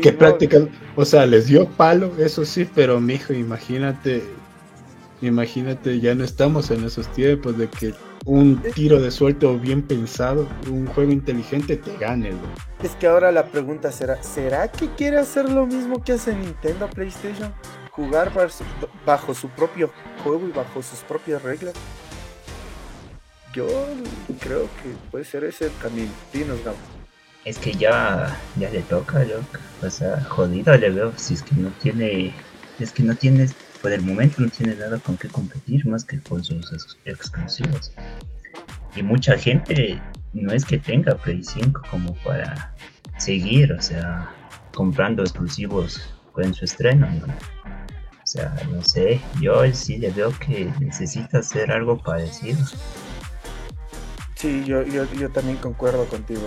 [0.03, 4.23] que prácticamente, o sea, les dio palo, eso sí, pero mijo, imagínate,
[5.23, 10.49] imagínate, ya no estamos en esos tiempos de que un tiro de suelto bien pensado,
[10.71, 12.33] un juego inteligente te gane.
[12.83, 16.89] Es que ahora la pregunta será, ¿será que quiere hacer lo mismo que hace Nintendo
[16.89, 17.53] PlayStation?
[17.91, 18.33] Jugar
[19.07, 19.91] bajo su propio
[20.23, 21.75] juego y bajo sus propias reglas.
[23.53, 23.69] Yo
[24.41, 26.11] creo que puede ser ese el camino.
[26.33, 26.77] Dinos, Gabo.
[27.45, 29.59] Es que ya, ya le toca, loco.
[29.83, 31.13] O sea, jodido le veo.
[31.17, 32.33] Si es que no tiene.
[32.79, 33.49] Es que no tiene.
[33.83, 37.93] Por el momento no tiene nada con qué competir más que con sus exclusivos.
[38.97, 40.01] Y mucha gente
[40.33, 42.75] no es que tenga Play 5 como para
[43.19, 44.31] seguir, o sea,
[44.75, 46.01] comprando exclusivos
[46.39, 47.07] en su estreno,
[48.23, 52.59] O sea, no sé, yo sí le veo que necesita hacer algo parecido.
[54.45, 56.43] Sí, yo, yo, yo también concuerdo contigo.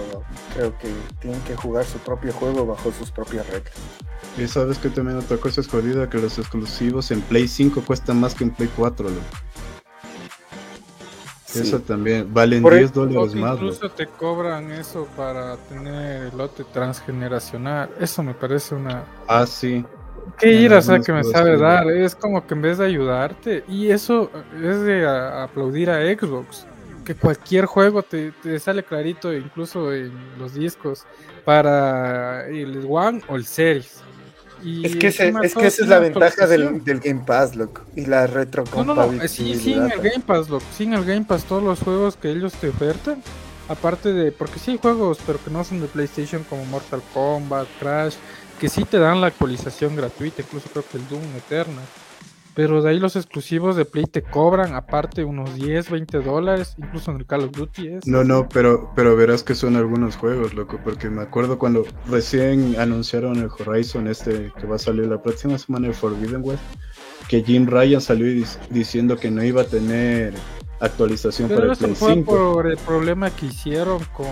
[0.53, 0.87] Creo que
[1.19, 3.73] tienen que jugar su propio juego bajo sus propias reglas.
[4.37, 8.19] Y sabes que también otra cosa es jodida que los exclusivos en Play 5 cuestan
[8.19, 9.21] más que en Play 4, loco.
[11.55, 13.55] Eso también, valen 10 dólares más.
[13.55, 17.89] Incluso te cobran eso para tener el lote transgeneracional.
[17.99, 19.05] Eso me parece una.
[19.27, 19.83] Ah, sí.
[20.37, 21.89] Qué ira, o sea, que me sabe dar.
[21.89, 24.29] Es como que en vez de ayudarte, y eso
[24.61, 26.67] es de aplaudir a Xbox
[27.07, 31.05] que cualquier juego te, sale clarito, incluso en los discos,
[31.45, 34.01] para el One o el Series.
[34.83, 37.83] es que, es que esa es la ventaja del, Game Pass, loco.
[37.95, 39.05] Y la retrocompatibilidad.
[39.05, 40.65] No, no, sí, sí, en el Game Pass, loco.
[40.75, 43.23] Sí, en el Game Pass, todos los juegos que ellos te ofertan.
[43.69, 47.69] Aparte de, porque sí hay juegos, pero que no son de PlayStation, como Mortal Kombat,
[47.79, 48.15] Crash,
[48.59, 51.85] que sí te dan la actualización gratuita, incluso creo que el Doom Eternal.
[52.57, 57.11] Pero de ahí los exclusivos de Play te cobran aparte unos 10, 20 dólares, incluso
[57.11, 58.07] en el Call of Duty es.
[58.07, 62.75] No, no, pero, pero verás que son algunos juegos, loco, porque me acuerdo cuando recién
[62.79, 66.63] anunciaron el Horizon este que va a salir la próxima semana, el Forbidden West,
[67.29, 70.33] que Jim Ryan salió diciendo que no iba a tener
[70.79, 74.25] actualización para el Play fue por el problema que hicieron con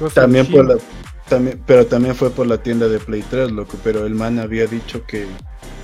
[0.00, 0.78] los También por la
[1.28, 3.76] también, pero también fue por la tienda de Play 3, loco.
[3.84, 5.26] Pero el man había dicho que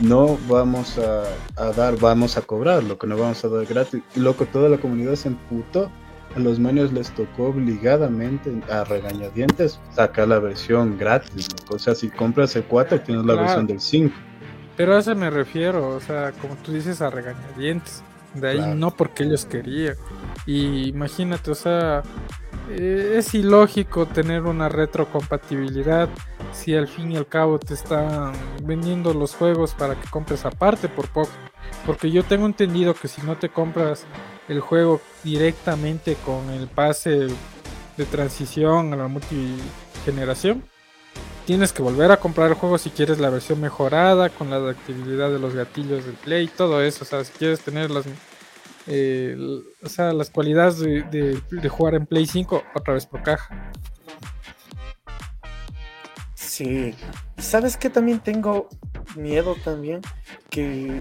[0.00, 4.02] no vamos a, dar, vamos a cobrar, lo que no vamos a dar gratis.
[4.16, 5.90] Loco, toda la comunidad se emputó.
[6.34, 11.48] A los manos les tocó obligadamente a regañadientes sacar la versión gratis.
[11.70, 14.12] O sea, si compras el 4 tienes la versión del 5.
[14.76, 18.02] Pero a eso me refiero, o sea, como tú dices, a regañadientes.
[18.34, 19.94] De ahí no porque ellos querían.
[20.44, 22.02] Y imagínate, o sea,
[22.70, 26.08] eh, es ilógico tener una retrocompatibilidad
[26.52, 30.88] si al fin y al cabo te están vendiendo los juegos para que compres aparte
[30.88, 31.32] por poco.
[31.86, 34.04] Porque yo tengo entendido que si no te compras
[34.48, 37.28] el juego directamente con el pase
[37.96, 40.64] de transición a la multigeneración,
[41.46, 45.30] tienes que volver a comprar el juego si quieres la versión mejorada con la adaptabilidad
[45.30, 47.04] de los gatillos del play, todo eso.
[47.04, 48.04] O sea, si quieres tener las
[48.86, 49.36] eh,
[49.82, 53.72] o sea, las cualidades de, jugar en Play 5 otra vez por caja.
[56.34, 56.94] Sí,
[57.38, 58.68] ¿sabes que también tengo
[59.16, 60.02] miedo también?
[60.50, 61.00] Que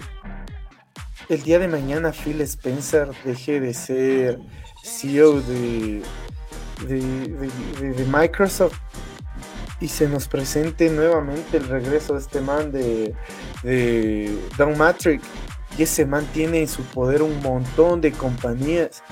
[1.30, 4.40] el día de mañana Phil Spencer deje de ser
[4.84, 6.02] CEO de,
[6.88, 8.80] de, Microsoft
[9.80, 13.14] y se nos presente nuevamente el regreso de este man de,
[13.64, 15.24] de Don Matrix
[15.78, 19.04] y ese man tiene en su poder un montón de compañías.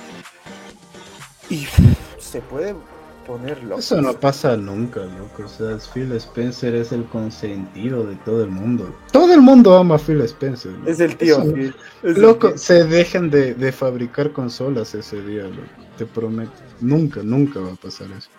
[1.49, 1.67] Y
[2.19, 2.75] se puede
[3.25, 3.79] poner loco.
[3.79, 5.43] Eso no pasa nunca, loco.
[5.43, 8.95] O sea, Phil Spencer es el consentido de todo el mundo.
[9.11, 10.71] Todo el mundo ama a Phil Spencer.
[10.85, 11.75] Es el tío Phil.
[12.03, 15.61] loco, se dejan de, de, fabricar consolas ese día, loco.
[15.97, 16.53] Te prometo.
[16.79, 18.29] Nunca, nunca va a pasar eso.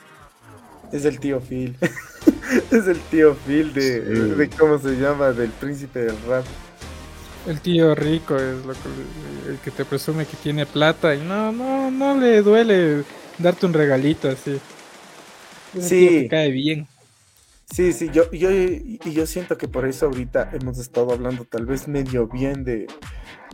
[0.93, 1.77] Es el tío Phil.
[2.70, 5.33] es el tío Phil de, de, ¿cómo se llama?
[5.33, 6.45] Del príncipe del rap.
[7.47, 11.51] El tío rico es lo que, el que te presume que tiene plata y no,
[11.51, 13.03] no, no le duele
[13.38, 14.61] darte un regalito así.
[15.80, 16.28] sí.
[16.30, 16.86] cae bien.
[17.72, 21.64] Sí, sí, yo, yo, y yo siento que por eso ahorita hemos estado hablando tal
[21.64, 22.86] vez medio bien de,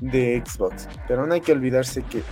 [0.01, 0.89] de Xbox.
[1.07, 2.22] Pero no hay que olvidarse que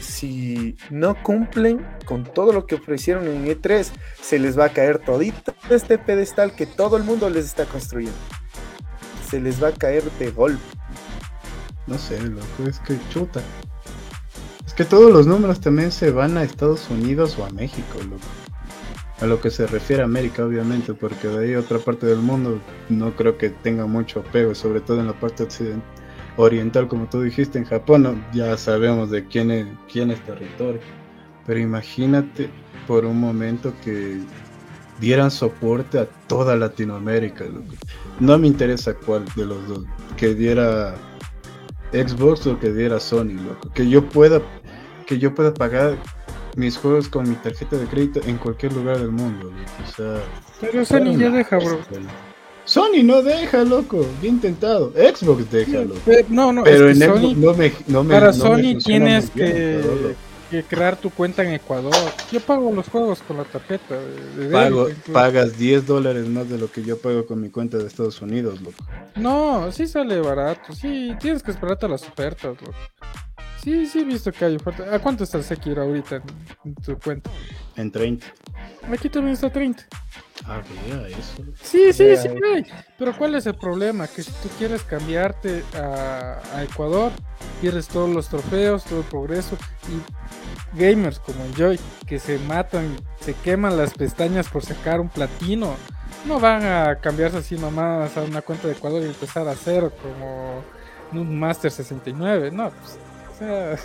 [0.00, 3.88] si no cumplen con todo lo que ofrecieron en E3,
[4.20, 8.18] se les va a caer todito este pedestal que todo el mundo les está construyendo.
[9.30, 10.77] Se les va a caer de golpe.
[11.88, 13.40] No sé, loco, es que chuta.
[14.66, 18.22] Es que todos los números también se van a Estados Unidos o a México, loco.
[19.20, 22.60] A lo que se refiere a América, obviamente, porque de ahí otra parte del mundo
[22.88, 25.48] no creo que tenga mucho apego, sobre todo en la parte
[26.36, 30.80] oriental, como tú dijiste, en Japón ya sabemos de quién es, quién es territorio.
[31.46, 32.50] Pero imagínate
[32.86, 34.20] por un momento que
[35.00, 37.44] dieran soporte a toda Latinoamérica.
[37.44, 37.74] Loco.
[38.20, 39.84] No me interesa cuál de los dos.
[40.16, 40.94] Que diera
[41.92, 43.70] Xbox o que diera Sony, loco.
[43.74, 44.40] Que yo pueda,
[45.06, 45.96] que yo pueda pagar
[46.56, 49.50] mis juegos con mi tarjeta de crédito en cualquier lugar del mundo,
[49.84, 50.20] O sea,
[50.60, 51.78] pero Sony ya deja, bro.
[52.64, 54.04] Sony no deja, loco.
[54.20, 54.92] Bien intentado.
[54.92, 56.00] Xbox deja, loco.
[56.28, 60.14] no, no, pero en Xbox no me, no me, Para Sony tienes que
[60.50, 61.94] que crear tu cuenta en Ecuador.
[62.32, 63.96] Yo pago los juegos con la tarjeta.
[64.36, 67.86] De, pago, pagas 10 dólares más de lo que yo pago con mi cuenta de
[67.86, 68.84] Estados Unidos, loco.
[69.16, 70.72] No, sí sale barato.
[70.72, 72.74] Sí, tienes que esperarte a las ofertas, loco.
[73.68, 74.90] Sí, sí he visto que hay ofertas.
[74.90, 76.22] ¿A cuánto está el Sekiro ahorita
[76.64, 77.30] en, tu cuenta?
[77.76, 78.26] En 30.
[78.90, 79.84] Aquí también está 30.
[80.46, 81.44] Ah, vea eso.
[81.60, 82.30] Sí, sí, sí,
[82.98, 84.08] Pero ¿cuál es el problema?
[84.08, 87.12] Que si tú quieres cambiarte a, a Ecuador,
[87.60, 89.58] pierdes todos los trofeos, todo el progreso
[89.88, 95.74] y gamers como Joy que se matan, se queman las pestañas por sacar un platino,
[96.24, 99.92] no van a cambiarse así nomás a una cuenta de Ecuador y empezar a cero
[100.02, 100.62] como
[101.12, 102.98] un Master 69, no, pues,
[103.38, 103.76] sea,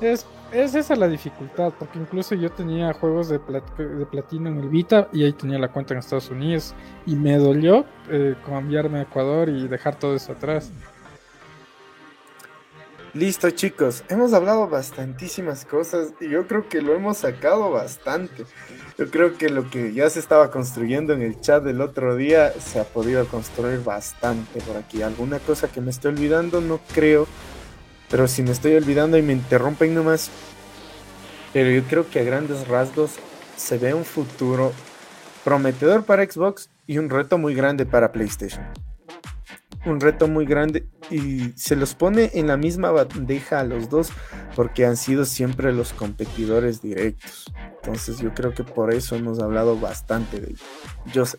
[0.00, 4.68] es, es esa la dificultad, porque incluso yo tenía juegos de, de platino en el
[4.68, 6.74] Vita y ahí tenía la cuenta en Estados Unidos
[7.06, 10.72] y me dolió eh, cambiarme a Ecuador y dejar todo eso atrás.
[13.12, 18.44] Listo chicos, hemos hablado bastantísimas cosas y yo creo que lo hemos sacado bastante.
[18.96, 22.52] Yo creo que lo que ya se estaba construyendo en el chat del otro día
[22.52, 25.02] se ha podido construir bastante por aquí.
[25.02, 27.26] Alguna cosa que me estoy olvidando, no creo.
[28.10, 30.30] Pero si me estoy olvidando y me interrumpen nomás.
[31.52, 33.12] Pero yo creo que a grandes rasgos
[33.56, 34.72] se ve un futuro
[35.44, 38.64] prometedor para Xbox y un reto muy grande para PlayStation
[39.86, 44.10] un reto muy grande y se los pone en la misma bandeja a los dos
[44.54, 47.46] porque han sido siempre los competidores directos.
[47.76, 51.24] Entonces yo creo que por eso hemos hablado bastante de ello.
[51.24, 51.38] sé.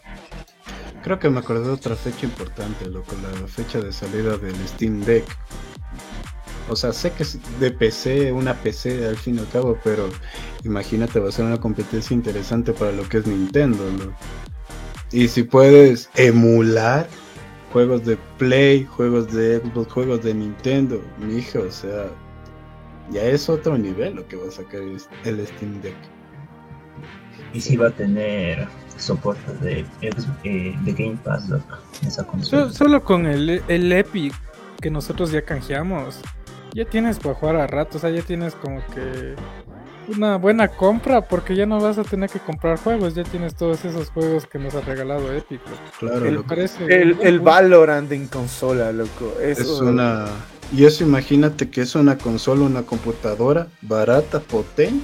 [1.04, 5.02] Creo que me acordé de otra fecha importante, loco, la fecha de salida del Steam
[5.02, 5.26] Deck.
[6.70, 10.10] O sea, sé que es de PC, una PC al fin y al cabo, pero
[10.64, 13.84] imagínate, va a ser una competencia interesante para lo que es Nintendo,
[15.12, 17.08] Y si puedes emular
[17.74, 22.08] juegos de Play, juegos de Xbox, juegos de Nintendo, mi hija, o sea,
[23.12, 25.96] ya es otro nivel lo que va a sacar el Steam Deck.
[27.54, 31.50] Y si va a tener soporte de, eh, de Game Pass,
[32.06, 32.72] esa consola.
[32.72, 34.34] Solo, con el, el Epic
[34.82, 36.22] que nosotros ya canjeamos,
[36.74, 39.36] ya tienes para jugar a rato, o sea, ya tienes como que
[40.08, 43.86] una buena compra porque ya no vas a tener que comprar juegos, ya tienes todos
[43.86, 45.62] esos juegos que nos ha regalado Epic.
[46.00, 49.36] Claro, el, parece el, el Valorant en consola, loco.
[49.42, 49.62] Eso...
[49.62, 50.26] Es una
[50.74, 55.04] y eso imagínate que es una consola, una computadora barata, potente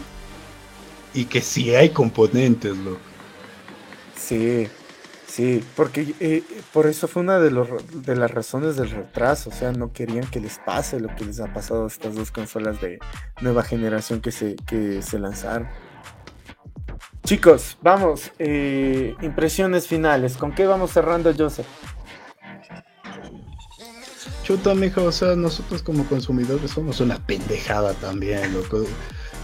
[1.13, 2.99] y que sí hay componentes, loco.
[4.15, 4.67] Sí,
[5.27, 7.67] sí, porque eh, por eso fue una de, los,
[8.05, 11.39] de las razones del retraso, o sea, no querían que les pase lo que les
[11.39, 12.99] ha pasado a estas dos consolas de
[13.41, 15.67] nueva generación que se, que se lanzaron.
[17.23, 21.67] Chicos, vamos, eh, impresiones finales, ¿con qué vamos cerrando, Joseph?
[24.43, 28.85] Chuta, mijo, o sea, nosotros como consumidores somos una pendejada también, loco.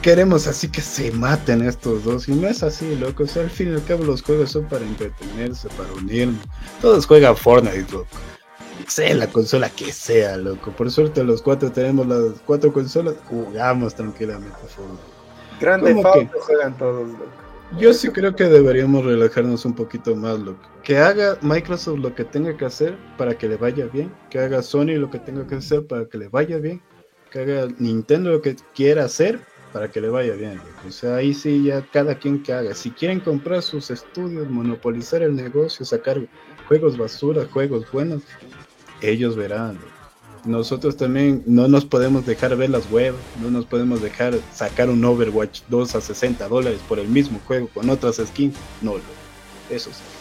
[0.04, 3.24] Queremos así que se maten estos dos, y no es así, loco.
[3.24, 6.44] O sea, al fin y al cabo los juegos son para entretenerse, para unirnos.
[6.82, 8.08] Todos juegan Fortnite, loco.
[8.86, 10.72] Sea la consola que sea, loco.
[10.72, 15.04] Por suerte los cuatro tenemos las cuatro consolas, jugamos tranquilamente Fortnite.
[15.62, 17.26] Grande Fausto juegan todos, loco.
[17.80, 20.68] Yo sí creo que deberíamos relajarnos un poquito más, loco.
[20.84, 24.14] Que haga Microsoft lo que tenga que hacer para que le vaya bien.
[24.30, 26.82] Que haga Sony lo que tenga que hacer para que le vaya bien.
[27.32, 29.40] Que haga Nintendo lo que quiera hacer
[29.74, 30.62] para que le vaya bien.
[30.88, 32.76] O sea, ahí sí ya cada quien que haga.
[32.76, 36.22] Si quieren comprar sus estudios, monopolizar el negocio, sacar
[36.68, 38.22] juegos basura, juegos buenos,
[39.02, 39.80] ellos verán.
[40.46, 45.04] Nosotros también no nos podemos dejar ver las web, no nos podemos dejar sacar un
[45.04, 48.56] Overwatch 2 a 60 dólares por el mismo juego con otras skins.
[48.82, 48.96] No,
[49.70, 50.13] eso sí.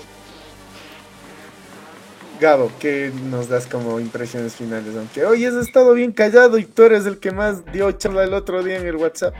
[2.40, 4.96] Gabo, ¿qué nos das como impresiones finales?
[4.96, 8.34] Aunque hoy has estado bien callado y tú eres el que más dio charla el
[8.34, 9.34] otro día en el WhatsApp.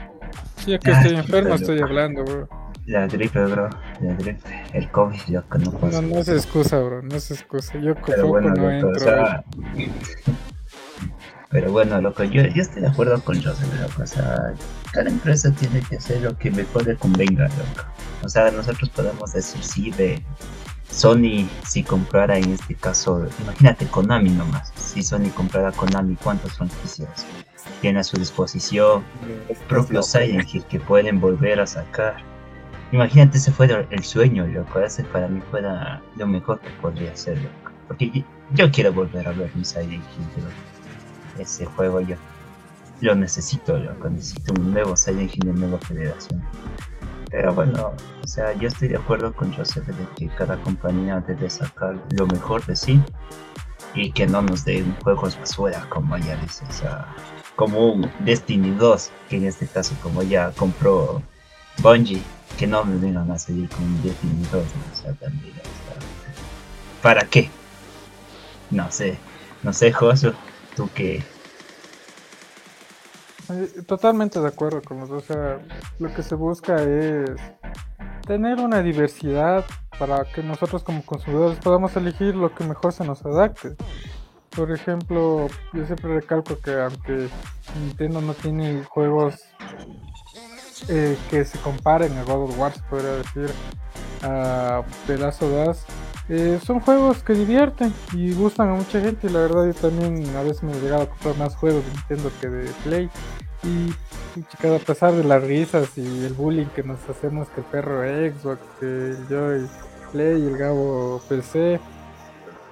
[0.57, 2.47] Sí, ya que estoy enfermo estoy hablando, bro.
[2.85, 3.69] La gripe, bro.
[4.01, 4.63] La gripe.
[4.73, 6.01] El COVID, yo que no puedo.
[6.01, 7.01] No, no es excusa, bro.
[7.01, 7.77] No es excusa.
[7.79, 9.43] Yo como bueno, no entro.
[11.49, 14.01] Pero bueno, loco, yo, yo estoy de acuerdo con Joseph, loco.
[14.01, 14.53] O sea,
[14.91, 17.85] cada empresa tiene que hacer lo que mejor le convenga, loco.
[18.23, 20.21] O sea, nosotros podemos decir sí de
[20.93, 24.71] Sony si comprara en este caso, imagínate Konami nomás.
[24.75, 27.25] Si Sony comprara Konami, ¿cuántas franquicias
[27.81, 29.03] tiene a su disposición?
[29.67, 32.17] propio Silent Hill que pueden volver a sacar.
[32.91, 34.79] Imagínate, ese fue el sueño, loco.
[34.79, 37.71] Ese para mí fuera lo mejor que podría ser, loco.
[37.87, 38.23] Porque
[38.53, 40.73] yo, quiero volver a ver mi Silent Hill, loco
[41.39, 42.15] ese juego yo
[43.01, 46.41] lo necesito, yo necesito un nuevo Silent Hill de nueva generación.
[47.33, 51.49] Pero bueno, o sea, yo estoy de acuerdo con Joseph de que cada compañía debe
[51.49, 53.01] sacar lo mejor de sí
[53.95, 57.07] y que no nos den juegos basura como ya dice, o sea,
[57.55, 61.23] como un Destiny 2, que en este caso como ya compró
[61.79, 62.21] Bungie,
[62.59, 65.55] que no me vengan a seguir con un Destiny 2, o sea, también,
[67.01, 67.49] ¿para qué?
[68.69, 69.17] No sé,
[69.63, 70.33] no sé, Josu,
[70.75, 71.23] tú que
[73.87, 75.59] Totalmente de acuerdo con los O sea,
[75.99, 77.31] lo que se busca es
[78.25, 79.65] tener una diversidad
[79.99, 83.75] para que nosotros como consumidores podamos elegir lo que mejor se nos adapte.
[84.55, 87.27] Por ejemplo, yo siempre recalco que aunque
[87.79, 89.41] Nintendo no tiene juegos
[90.89, 93.49] eh, que se comparen a God of War, se podría decir,
[94.21, 95.85] a Pedazo das
[96.29, 99.29] eh, son juegos que divierten y gustan a mucha gente.
[99.29, 102.31] La verdad, yo también a veces me he llegado a comprar más juegos de Nintendo
[102.39, 103.09] que de Play.
[103.63, 103.91] Y,
[104.67, 108.59] a pesar de las risas y el bullying que nos hacemos, que el perro Xbox,
[108.79, 109.67] que yo y
[110.11, 111.79] Play y el Gabo PC,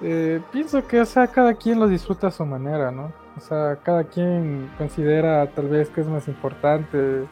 [0.02, 3.12] eh, pienso que, o sea, cada quien lo disfruta a su manera, ¿no?
[3.36, 7.24] O sea, cada quien considera tal vez que es más importante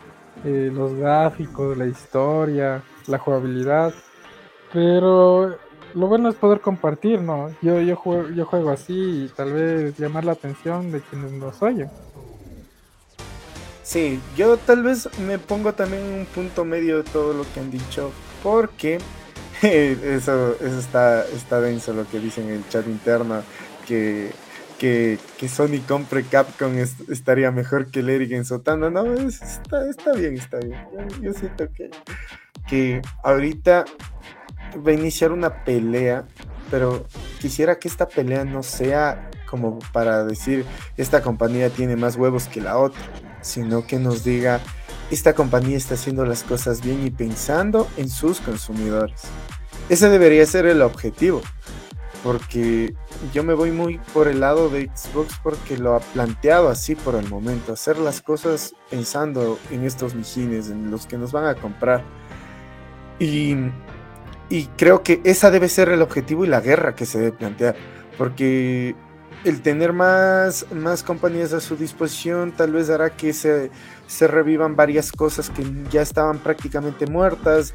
[0.44, 3.92] eh, los gráficos, la historia, la jugabilidad.
[4.72, 5.58] Pero
[5.94, 7.50] lo bueno es poder compartir, ¿no?
[7.62, 11.60] Yo, yo, juego, yo juego así y tal vez llamar la atención de quienes nos
[11.62, 11.90] oyen.
[13.82, 17.70] Sí, yo tal vez me pongo también un punto medio de todo lo que han
[17.70, 18.12] dicho,
[18.42, 18.98] porque
[19.62, 23.42] eso, eso está, está denso lo que dicen en el chat interno,
[23.86, 24.30] que,
[24.78, 28.88] que, que Sony compre Capcom estaría mejor que el en Sotana.
[28.88, 30.80] No, está, está bien, está bien.
[31.20, 31.90] Yo, siento que,
[32.68, 33.84] que ahorita
[34.76, 36.24] va a iniciar una pelea,
[36.70, 37.06] pero
[37.40, 40.64] quisiera que esta pelea no sea como para decir
[40.96, 43.00] esta compañía tiene más huevos que la otra,
[43.40, 44.60] sino que nos diga
[45.10, 49.22] esta compañía está haciendo las cosas bien y pensando en sus consumidores.
[49.88, 51.42] ese debería ser el objetivo.
[52.22, 52.94] Porque
[53.32, 57.14] yo me voy muy por el lado de Xbox porque lo ha planteado así por
[57.14, 57.72] el momento.
[57.72, 62.04] Hacer las cosas pensando en estos mijines, en los que nos van a comprar.
[63.18, 63.56] Y,
[64.50, 67.76] y creo que esa debe ser el objetivo y la guerra que se debe plantear.
[68.18, 68.96] Porque
[69.44, 73.70] el tener más, más compañías a su disposición tal vez hará que se,
[74.06, 77.74] se revivan varias cosas que ya estaban prácticamente muertas,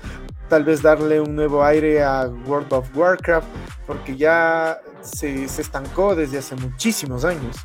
[0.49, 3.47] tal vez darle un nuevo aire a World of Warcraft,
[3.87, 7.55] porque ya se, se, estancó desde hace muchísimos años.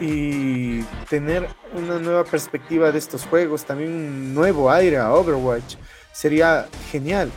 [0.00, 5.76] Y tener una nueva perspectiva de estos juegos, también un nuevo aire a Overwatch,
[6.12, 7.30] sería genial.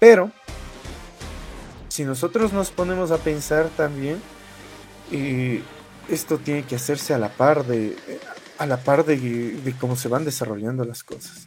[0.00, 0.30] Pero,
[2.00, 4.22] si nosotros nos ponemos a pensar también,
[5.12, 5.60] y
[6.08, 7.94] esto tiene que hacerse a la par de
[8.56, 11.46] a la par de, cómo se van desarrollando las cosas.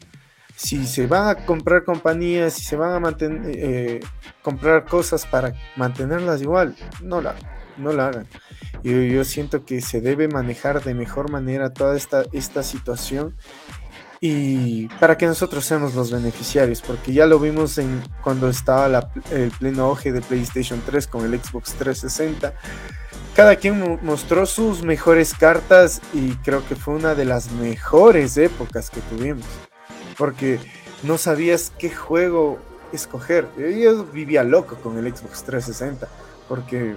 [0.56, 4.00] Si se van a comprar compañías, si se van a mantener, eh,
[4.44, 7.34] comprar cosas para mantenerlas igual, no la,
[7.78, 8.28] no la hagan.
[8.84, 13.36] Yo, yo siento que se debe manejar de mejor manera toda esta, esta situación
[14.26, 19.52] y para que nosotros seamos los beneficiarios, porque ya lo vimos en cuando estaba el
[19.52, 22.54] pleno auge de PlayStation 3 con el Xbox 360
[23.36, 28.90] cada quien mostró sus mejores cartas y creo que fue una de las mejores épocas
[28.90, 29.46] que tuvimos.
[30.18, 30.60] Porque
[31.02, 32.60] no sabías qué juego
[32.94, 33.48] escoger.
[33.58, 36.08] Yo vivía loco con el Xbox 360
[36.48, 36.96] porque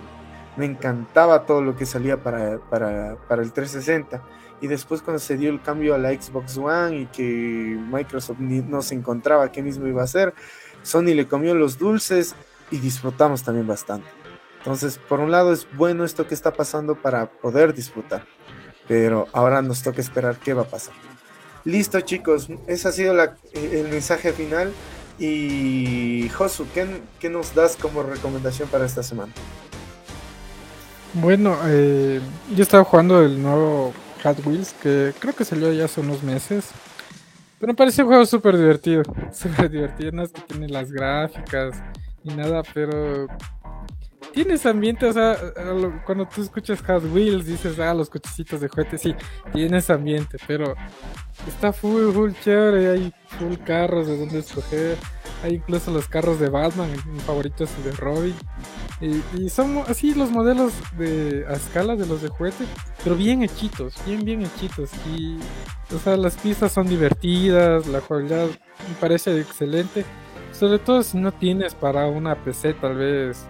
[0.57, 4.23] me encantaba todo lo que salía para, para, para, el 360.
[4.61, 8.83] Y después cuando se dio el cambio a la Xbox One y que Microsoft no
[8.83, 10.35] se encontraba qué mismo iba a hacer,
[10.83, 12.35] Sony le comió los dulces
[12.71, 14.09] y disfrutamos también bastante.
[14.59, 18.25] Entonces, por un lado es bueno esto que está pasando para poder disfrutar,
[18.89, 20.95] pero ahora nos toca esperar qué va a pasar.
[21.65, 23.13] Listo chicos, ese ha sido
[23.55, 24.73] el mensaje final.
[25.19, 29.33] Y Josu, ¿qué, nos das como recomendación para esta semana?
[31.15, 32.21] Bueno, eh,
[32.55, 33.95] yo estaba jugando el nuevo
[34.27, 36.71] Hot Wheels, que creo que salió ya hace unos meses.
[37.59, 39.03] Pero me parece un juego súper divertido.
[39.33, 40.13] Súper divertido.
[40.13, 41.77] No es que tiene las gráficas
[42.23, 43.29] y nada, pero
[44.37, 45.35] tienes ambiente, o sea,
[46.05, 49.15] cuando tú escuchas Hot Wheels dices, ah, los cochecitos de juguete, sí,
[49.53, 50.75] tienes ambiente, pero
[51.49, 54.99] está full, full chévere, hay full carros de donde escoger,
[55.43, 58.35] hay incluso los carros de Batman, mi favorito es el de Robin,
[59.01, 62.65] y, son así los modelos de a escala de los de juguete,
[63.05, 65.39] pero bien hechitos, bien, bien hechitos, y,
[65.95, 70.05] o sea, las pistas son divertidas, la jugabilidad me parece excelente,
[70.53, 73.47] sobre todo si no tienes para una PC tal vez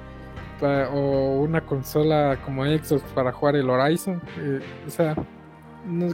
[0.62, 4.20] o una consola como Xbox para jugar el Horizon.
[4.38, 5.14] Eh, o sea,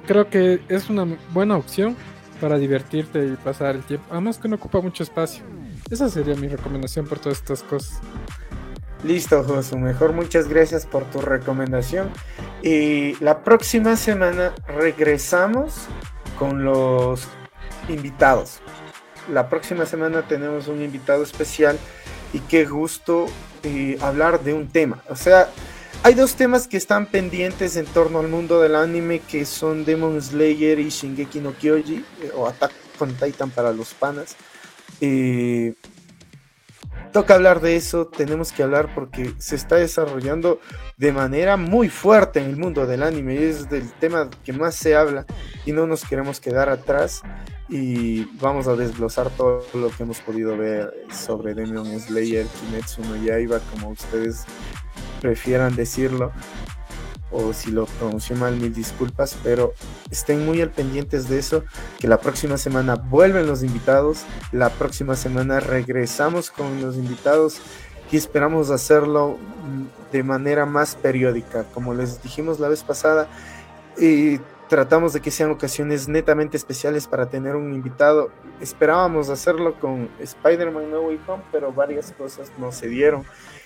[0.07, 1.97] creo que es una buena opción
[2.41, 4.07] para divertirte y pasar el tiempo.
[4.11, 5.45] Además que no ocupa mucho espacio.
[5.91, 8.01] Esa sería mi recomendación por todas estas cosas.
[9.05, 9.79] Listo, Josu.
[9.79, 12.11] Mejor muchas gracias por tu recomendación.
[12.63, 15.87] Y la próxima semana regresamos
[16.39, 17.27] con los
[17.89, 18.61] invitados.
[19.33, 21.79] La próxima semana tenemos un invitado especial
[22.33, 23.27] y qué gusto
[23.65, 25.03] eh, hablar de un tema.
[25.09, 25.49] O sea,
[26.05, 30.21] hay dos temas que están pendientes en torno al mundo del anime que son Demon
[30.21, 34.37] Slayer y Shingeki no Kyoji eh, o Attack on Titan para los panas.
[35.01, 35.75] Eh,
[37.13, 40.61] toca hablar de eso, tenemos que hablar porque se está desarrollando
[40.97, 44.97] de manera muy fuerte en el mundo del anime, es del tema que más se
[44.97, 45.27] habla
[45.67, 47.23] y no nos queremos quedar atrás
[47.69, 53.17] y vamos a desglosar todo lo que hemos podido ver sobre Demon Slayer, Kimetsu no
[53.25, 54.45] Yaiba, como ustedes
[55.21, 56.33] prefieran decirlo,
[57.33, 59.73] o si lo pronuncio mal, mil disculpas, pero
[60.11, 61.65] estén muy al pendientes de eso,
[61.99, 67.61] que la próxima semana vuelven los invitados, la próxima semana regresamos con los invitados
[68.11, 69.39] y esperamos hacerlo
[70.13, 73.27] de manera más periódica, como les dijimos la vez pasada.
[73.99, 74.39] Y
[74.69, 78.31] tratamos de que sean ocasiones netamente especiales para tener un invitado.
[78.61, 83.25] Esperábamos hacerlo con Spider-Man No Way Home, pero varias cosas no se dieron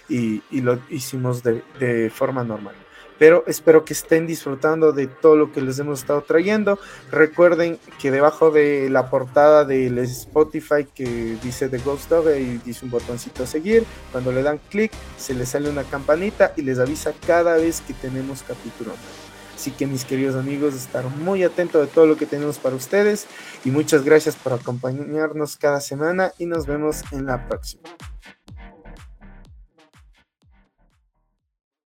[0.08, 2.74] y, lo hicimos de, forma normal.
[3.18, 6.78] Pero espero que estén disfrutando de todo lo que les hemos estado trayendo.
[7.10, 12.84] Recuerden que debajo de la portada del Spotify que dice The Ghost Dog y dice
[12.84, 13.84] un botoncito a seguir.
[14.12, 17.94] Cuando le dan clic, se les sale una campanita y les avisa cada vez que
[17.94, 18.92] tenemos capítulo
[19.54, 23.26] Así que mis queridos amigos, estar muy atento de todo lo que tenemos para ustedes
[23.64, 27.88] y muchas gracias por acompañarnos cada semana y nos vemos en la próxima.